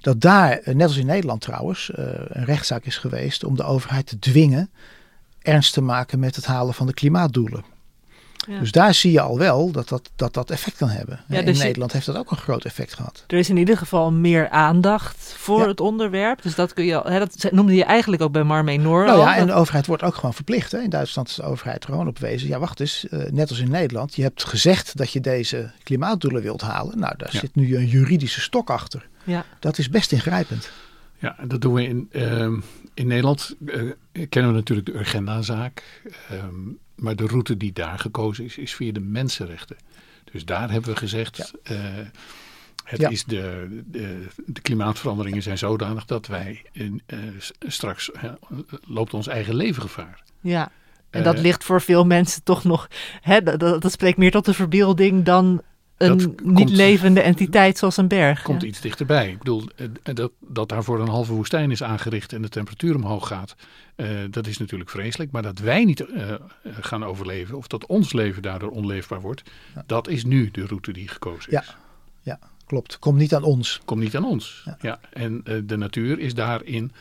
[0.00, 3.64] Dat daar, eh, net als in Nederland trouwens, uh, een rechtszaak is geweest om de
[3.64, 4.70] overheid te dwingen
[5.38, 7.64] ernst te maken met het halen van de klimaatdoelen.
[8.60, 11.20] Dus daar zie je al wel dat dat, dat, dat effect kan hebben.
[11.28, 13.24] Ja, in dus Nederland heeft dat ook een groot effect gehad.
[13.26, 16.42] Er is in ieder geval meer aandacht voor het onderwerp.
[16.42, 19.04] Dus dat kun je hè, dat noemde je eigenlijk ook bij Marmee Noor.
[19.04, 20.72] Nou ja, en de overheid wordt ook gewoon verplicht.
[20.72, 20.78] Hè.
[20.78, 22.48] In Duitsland is de overheid gewoon op wezen.
[22.48, 24.14] Ja, wacht eens, uh, net als in Nederland.
[24.14, 26.98] Je hebt gezegd dat je deze klimaatdoelen wilt halen.
[26.98, 29.08] Nou, daar zit nu een juridische stok achter.
[29.24, 29.44] Ja.
[29.58, 30.70] Dat is best ingrijpend.
[31.18, 32.58] Ja, dat doen we in, uh,
[32.94, 33.54] in Nederland.
[33.66, 33.92] Uh,
[34.26, 36.02] kennen we natuurlijk de Urgenda-zaak.
[36.28, 36.54] Ehm,
[36.94, 39.76] maar de route die daar gekozen is, is via de mensenrechten.
[40.32, 41.52] Dus daar hebben we gezegd.
[41.62, 41.74] Ja.
[41.74, 42.06] Uh,
[42.84, 47.18] het is de, de, de, klimaatveranderingen zijn zodanig dat wij in, uh,
[47.66, 48.32] straks uh,
[48.86, 50.22] loopt ons eigen leven gevaar.
[50.40, 50.70] Ja,
[51.10, 52.88] en dat ligt voor veel mensen toch nog.
[53.20, 55.62] Hè, dat, dat, spreekt meer tot de verbeelding dan
[55.98, 58.42] een niet levende entiteit zoals een berg.
[58.42, 59.30] Komt iets dichterbij.
[59.30, 59.64] Ik bedoel,
[60.02, 63.56] dat, dat daarvoor een halve woestijn is aangericht en de temperatuur omhoog gaat.
[63.96, 65.30] Uh, dat is natuurlijk vreselijk.
[65.30, 69.42] Maar dat wij niet uh, gaan overleven of dat ons leven daardoor onleefbaar wordt.
[69.74, 69.84] Ja.
[69.86, 71.66] Dat is nu de route die gekozen is.
[71.66, 71.74] Ja,
[72.22, 72.98] ja klopt.
[72.98, 73.80] Komt niet aan ons.
[73.84, 74.62] Komt niet aan ons.
[74.64, 74.76] Ja.
[74.80, 75.00] ja.
[75.12, 76.92] En uh, de natuur is daarin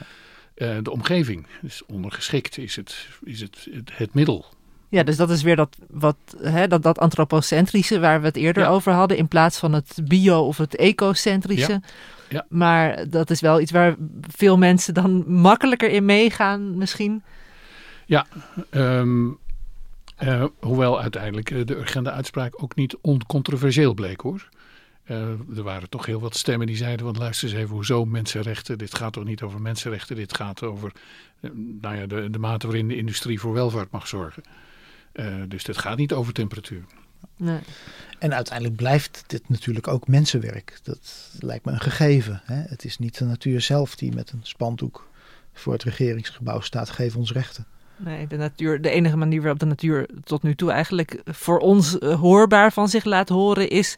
[0.82, 1.48] de omgeving.
[1.62, 4.46] Dus ondergeschikt is het, is het, het, het middel.
[4.90, 8.64] Ja, dus dat is weer dat, wat, hè, dat, dat antropocentrische waar we het eerder
[8.64, 8.70] ja.
[8.70, 11.72] over hadden, in plaats van het bio- of het ecocentrische.
[11.72, 11.82] Ja.
[12.30, 12.46] Ja.
[12.50, 17.24] Maar dat is wel iets waar veel mensen dan makkelijker in meegaan, misschien.
[18.06, 18.26] Ja,
[18.70, 19.30] ehm,
[20.16, 24.50] eh, hoewel uiteindelijk eh, de Urgenda-uitspraak ook niet oncontroversieel bleek hoor.
[25.04, 25.18] Eh,
[25.56, 28.78] er waren toch heel wat stemmen die zeiden: want luister eens even, hoezo mensenrechten?
[28.78, 30.16] Dit gaat toch niet over mensenrechten?
[30.16, 30.92] Dit gaat over
[31.82, 34.44] nou ja, de, de mate waarin de industrie voor welvaart mag zorgen.
[35.18, 36.84] Eh, dus dit gaat niet over temperatuur.
[37.38, 37.60] Nee.
[38.20, 40.80] En uiteindelijk blijft dit natuurlijk ook mensenwerk.
[40.84, 42.42] Dat lijkt me een gegeven.
[42.46, 42.56] Hè?
[42.56, 45.10] Het is niet de natuur zelf die met een spandoek
[45.54, 46.90] voor het regeringsgebouw staat.
[46.90, 47.66] Geef ons rechten.
[47.96, 51.98] Nee, de, natuur, de enige manier waarop de natuur tot nu toe eigenlijk voor ons
[51.98, 53.98] eh, hoorbaar van zich laat horen is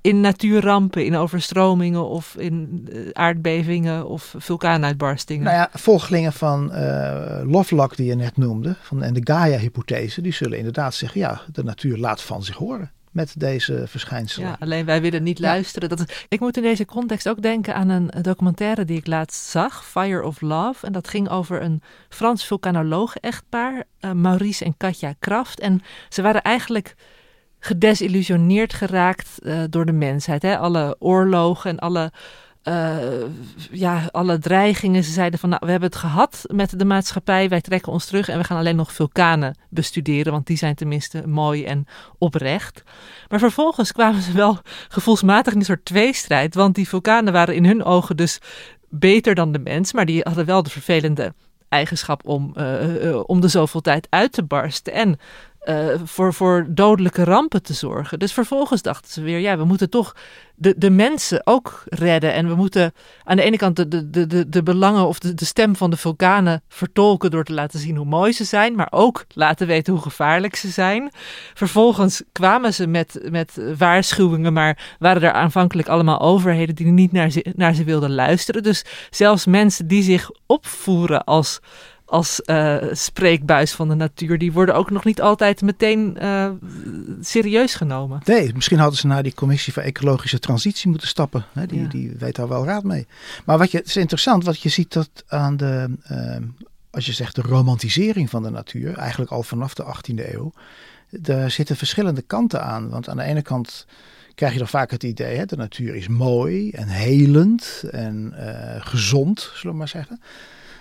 [0.00, 5.44] in natuurrampen, in overstromingen of in eh, aardbevingen of vulkaanuitbarstingen.
[5.44, 10.32] Nou ja, volgelingen van eh Lovelock die je net noemde, van, en de Gaia-hypothese, die
[10.32, 14.48] zullen inderdaad zeggen, ja, de natuur laat van zich horen met deze verschijnselen.
[14.48, 15.46] Ja, alleen wij willen niet Ja.
[15.46, 15.88] luisteren.
[15.88, 19.44] Dat is, ik moet in deze context ook denken aan een documentaire die ik laatst
[19.44, 20.86] zag, Fire of Love.
[20.86, 25.60] En dat ging over een Frans vulkanoloog-echtpaar, eh, Maurice en Katja Kraft.
[25.60, 26.94] En ze waren eigenlijk
[27.60, 30.42] gedesillusioneerd geraakt eh, door de mensheid.
[30.42, 30.58] Hè?
[30.58, 32.12] Alle oorlogen en alle,
[32.62, 32.96] eh,
[33.70, 35.04] ja, alle dreigingen.
[35.04, 37.48] Ze zeiden van, nou, we hebben het gehad met de maatschappij.
[37.48, 40.32] Wij trekken ons terug en we gaan alleen nog vulkanen bestuderen.
[40.32, 41.86] Want die zijn tenminste mooi en
[42.18, 42.82] oprecht.
[43.28, 46.54] Maar vervolgens kwamen ze wel gevoelsmatig in een soort tweestrijd.
[46.54, 48.40] Want die vulkanen waren in hun ogen dus
[48.88, 49.92] beter dan de mens.
[49.92, 51.32] Maar die hadden wel de vervelende
[51.68, 54.92] eigenschap om, eh, om de zoveel tijd uit te barsten.
[54.92, 55.18] En
[55.68, 58.18] eh, voor, voor dodelijke rampen te zorgen.
[58.18, 60.16] Dus vervolgens dachten ze weer, ja, we moeten toch
[60.54, 62.32] de, de mensen ook redden.
[62.32, 62.92] En we moeten
[63.24, 65.96] aan de ene kant de, de, de, de, belangen of de, de stem van de
[65.96, 70.02] vulkanen vertolken door te laten zien hoe mooi ze zijn, maar ook laten weten hoe
[70.02, 71.10] gevaarlijk ze zijn.
[71.54, 77.30] Vervolgens kwamen ze met, met waarschuwingen, maar waren er aanvankelijk allemaal overheden die niet naar
[77.30, 78.62] ze, naar ze wilden luisteren.
[78.62, 81.60] Dus zelfs mensen die zich opvoeren als
[82.08, 86.50] als eh, spreekbuis van de natuur, die worden ook nog niet altijd meteen eh,
[87.20, 88.20] serieus genomen.
[88.24, 91.44] Nee, misschien hadden ze naar die commissie voor ecologische transitie moeten stappen.
[91.52, 91.66] Hè?
[91.66, 91.88] Die, Ja.
[91.88, 93.06] die weet daar wel raad mee.
[93.44, 96.42] Maar wat je, het is interessant, wat je ziet dat aan de, ehm,
[96.90, 100.52] als je zegt de romantisering van de natuur, eigenlijk al vanaf de 18e eeuw,
[101.10, 102.88] daar zitten verschillende kanten aan.
[102.88, 103.86] Want aan de ene kant
[104.34, 108.76] krijg je dan vaak het idee, hè, de natuur is mooi en helend en eh,
[108.86, 110.20] gezond, zullen we maar zeggen.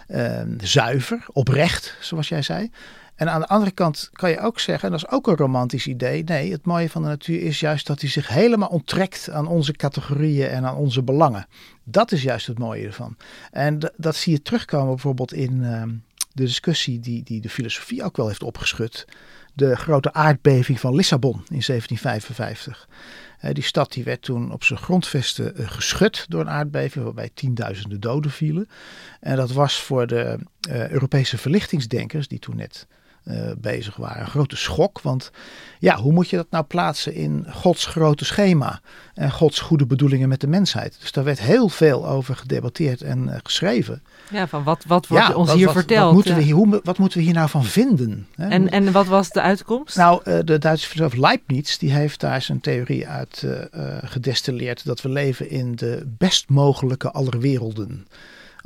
[0.07, 2.71] Ehm, zuiver, oprecht, zoals jij zei.
[3.15, 5.87] En aan de andere kant kan je ook zeggen, en dat is ook een romantisch
[5.87, 6.23] idee.
[6.23, 9.71] Nee, het mooie van de natuur is juist dat hij zich helemaal onttrekt aan onze
[9.71, 11.47] categorieën en aan onze belangen.
[11.83, 13.17] Dat is juist het mooie ervan.
[13.51, 15.89] En dat zie je terugkomen bijvoorbeeld in ehm,
[16.33, 19.05] de discussie die, die de filosofie ook wel heeft opgeschud.
[19.57, 22.87] De grote aardbeving van Lissabon in 1755.
[23.39, 27.29] Eh, die stad die werd toen op zijn grondvesten eh, geschud door een aardbeving waarbij
[27.33, 28.69] tienduizenden doden vielen.
[29.19, 30.37] En dat was voor de
[30.69, 32.87] eh, Europese verlichtingsdenkers die toen net
[33.27, 34.21] eh, bezig waren.
[34.21, 35.31] Een grote schok, want
[35.79, 38.79] ja, hoe moet je dat nou plaatsen in Gods grote schema
[39.13, 40.97] en Gods goede bedoelingen met de mensheid?
[40.99, 44.03] Dus daar werd heel veel over gedebatteerd en eh, geschreven.
[44.31, 46.05] Ja, van wat, wat wordt ja, ons wat, hier wat- verteld?
[46.05, 46.37] Wat moeten, ja.
[46.37, 48.27] we hier, hoe, wat moeten we hier nou van vinden?
[48.35, 48.47] hè?
[48.47, 49.95] en, en wat was de uitkomst?
[49.95, 53.45] Nou, eh, de Duitse filosoof Leibniz die heeft daar zijn theorie uit
[54.03, 58.07] gedestilleerd dat we leven in de best mogelijke aller werelden.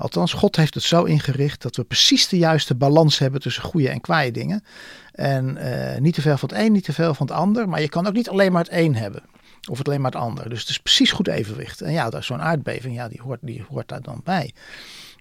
[0.02, 3.90] Althans, God heeft het zo ingericht dat we precies de juiste balans hebben tussen goede
[3.90, 4.64] en kwaaie dingen.
[5.12, 7.70] En eh, niet te veel van het een, niet te veel van het ander.
[7.70, 9.24] Maar je kan ook niet alleen maar het een hebben.
[9.70, 10.50] Of het alleen maar het ander.
[10.50, 11.82] Dus het is precies goed evenwicht.
[11.82, 14.54] En ja, zo'n aardbeving, ja, die hoort, die hoort daar dan bij.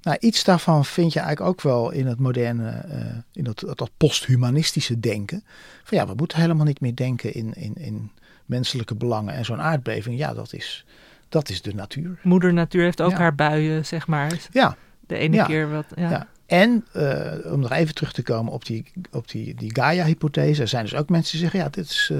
[0.02, 3.00] Nou, iets daarvan vind je eigenlijk ook wel in het moderne, eh,
[3.32, 5.44] in dat, dat posthumanistische denken.
[5.84, 8.10] Van ja, we moeten helemaal niet meer denken in, in, in
[8.46, 9.34] menselijke belangen.
[9.34, 10.84] En zo'n aardbeving, ja, dat is,
[11.30, 12.18] dat is de natuur.
[12.22, 13.16] Moeder Natuur heeft ook Ja.
[13.16, 14.32] haar buien, zeg maar.
[14.52, 14.76] Ja,
[15.06, 15.44] De ene Ja.
[15.44, 15.86] keer wat.
[15.96, 16.10] Ja.
[16.10, 16.26] ja.
[16.46, 20.62] En eh, om nog even terug te komen op die, op die, die Gaia-hypothese.
[20.62, 22.18] Er zijn dus ook mensen die zeggen, ja, dit is eh,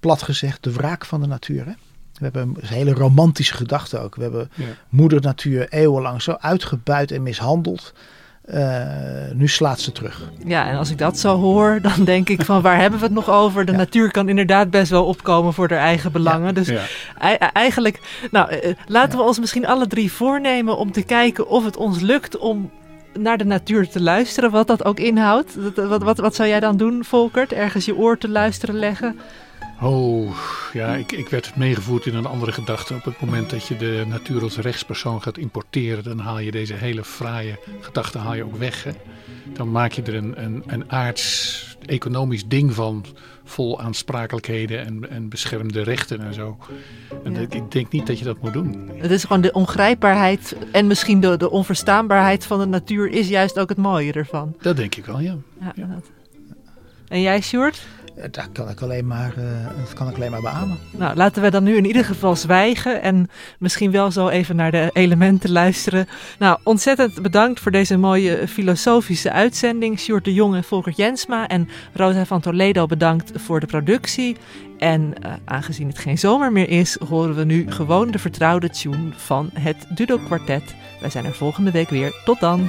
[0.00, 1.64] plat gezegd de wraak van de natuur.
[1.66, 1.72] Hè?
[2.14, 4.14] We hebben een hele romantische gedachte ook.
[4.14, 4.64] We hebben Ja.
[4.88, 7.92] moeder natuur eeuwenlang zo uitgebuit en mishandeld.
[8.48, 8.86] Eh,
[9.34, 10.30] nu slaat ze terug.
[10.44, 13.14] Ja, en als ik dat zo hoor, dan denk ik van waar hebben we het
[13.14, 13.64] nog over?
[13.64, 13.78] De Ja.
[13.78, 16.54] natuur kan inderdaad best wel opkomen voor haar eigen belangen.
[16.54, 16.80] Dus Ja.
[17.18, 21.64] ei- eigenlijk, nou, eh, laten we ons misschien alle drie voornemen om te kijken of
[21.64, 22.70] het ons lukt om
[23.18, 25.56] naar de natuur te luisteren, wat dat ook inhoudt.
[25.74, 27.52] Wat, wat, wat zou jij dan doen, Volkert?
[27.52, 29.18] Ergens je oor te luisteren leggen?
[29.80, 30.36] Oh,
[30.72, 32.94] ja, ik, ik werd meegevoerd in een andere gedachte.
[32.94, 36.74] Op het moment dat je de natuur als rechtspersoon gaat importeren, dan haal je deze
[36.74, 38.84] hele fraaie gedachte haal je ook weg.
[38.84, 38.90] Hè?
[39.52, 43.04] Dan maak je er een, een, een aards economisch ding van
[43.44, 46.56] vol aansprakelijkheden en, en beschermde rechten en zo.
[47.24, 47.40] En Ja.
[47.40, 48.90] ik- ik denk niet dat je dat moet doen.
[48.96, 53.58] Het is gewoon de ongrijpbaarheid en misschien de, de onverstaanbaarheid van de natuur is juist
[53.58, 54.54] ook het mooie ervan.
[54.60, 55.36] Dat denk ik wel, ja.
[55.60, 56.10] Ja, dat.
[57.08, 57.86] En jij, Sjoerd?
[58.18, 59.44] Eh, Daar kan ik alleen maar, eh,
[59.80, 60.78] dat kan ik alleen maar beamen.
[60.90, 64.70] Nou, laten we dan nu in ieder geval zwijgen en misschien wel zo even naar
[64.70, 66.08] de elementen luisteren.
[66.38, 69.98] Nou, ontzettend bedankt voor deze mooie filosofische uitzending.
[69.98, 74.36] Sjoerd de Jong en Volker Jensma en Rosa van Toledo bedankt voor de productie.
[74.78, 79.10] En eh, aangezien het geen zomer meer is, horen we nu gewoon de vertrouwde tune
[79.16, 80.74] van het Dudo Quartet.
[81.00, 82.22] Wij zijn er volgende week weer.
[82.24, 82.68] Tot dan!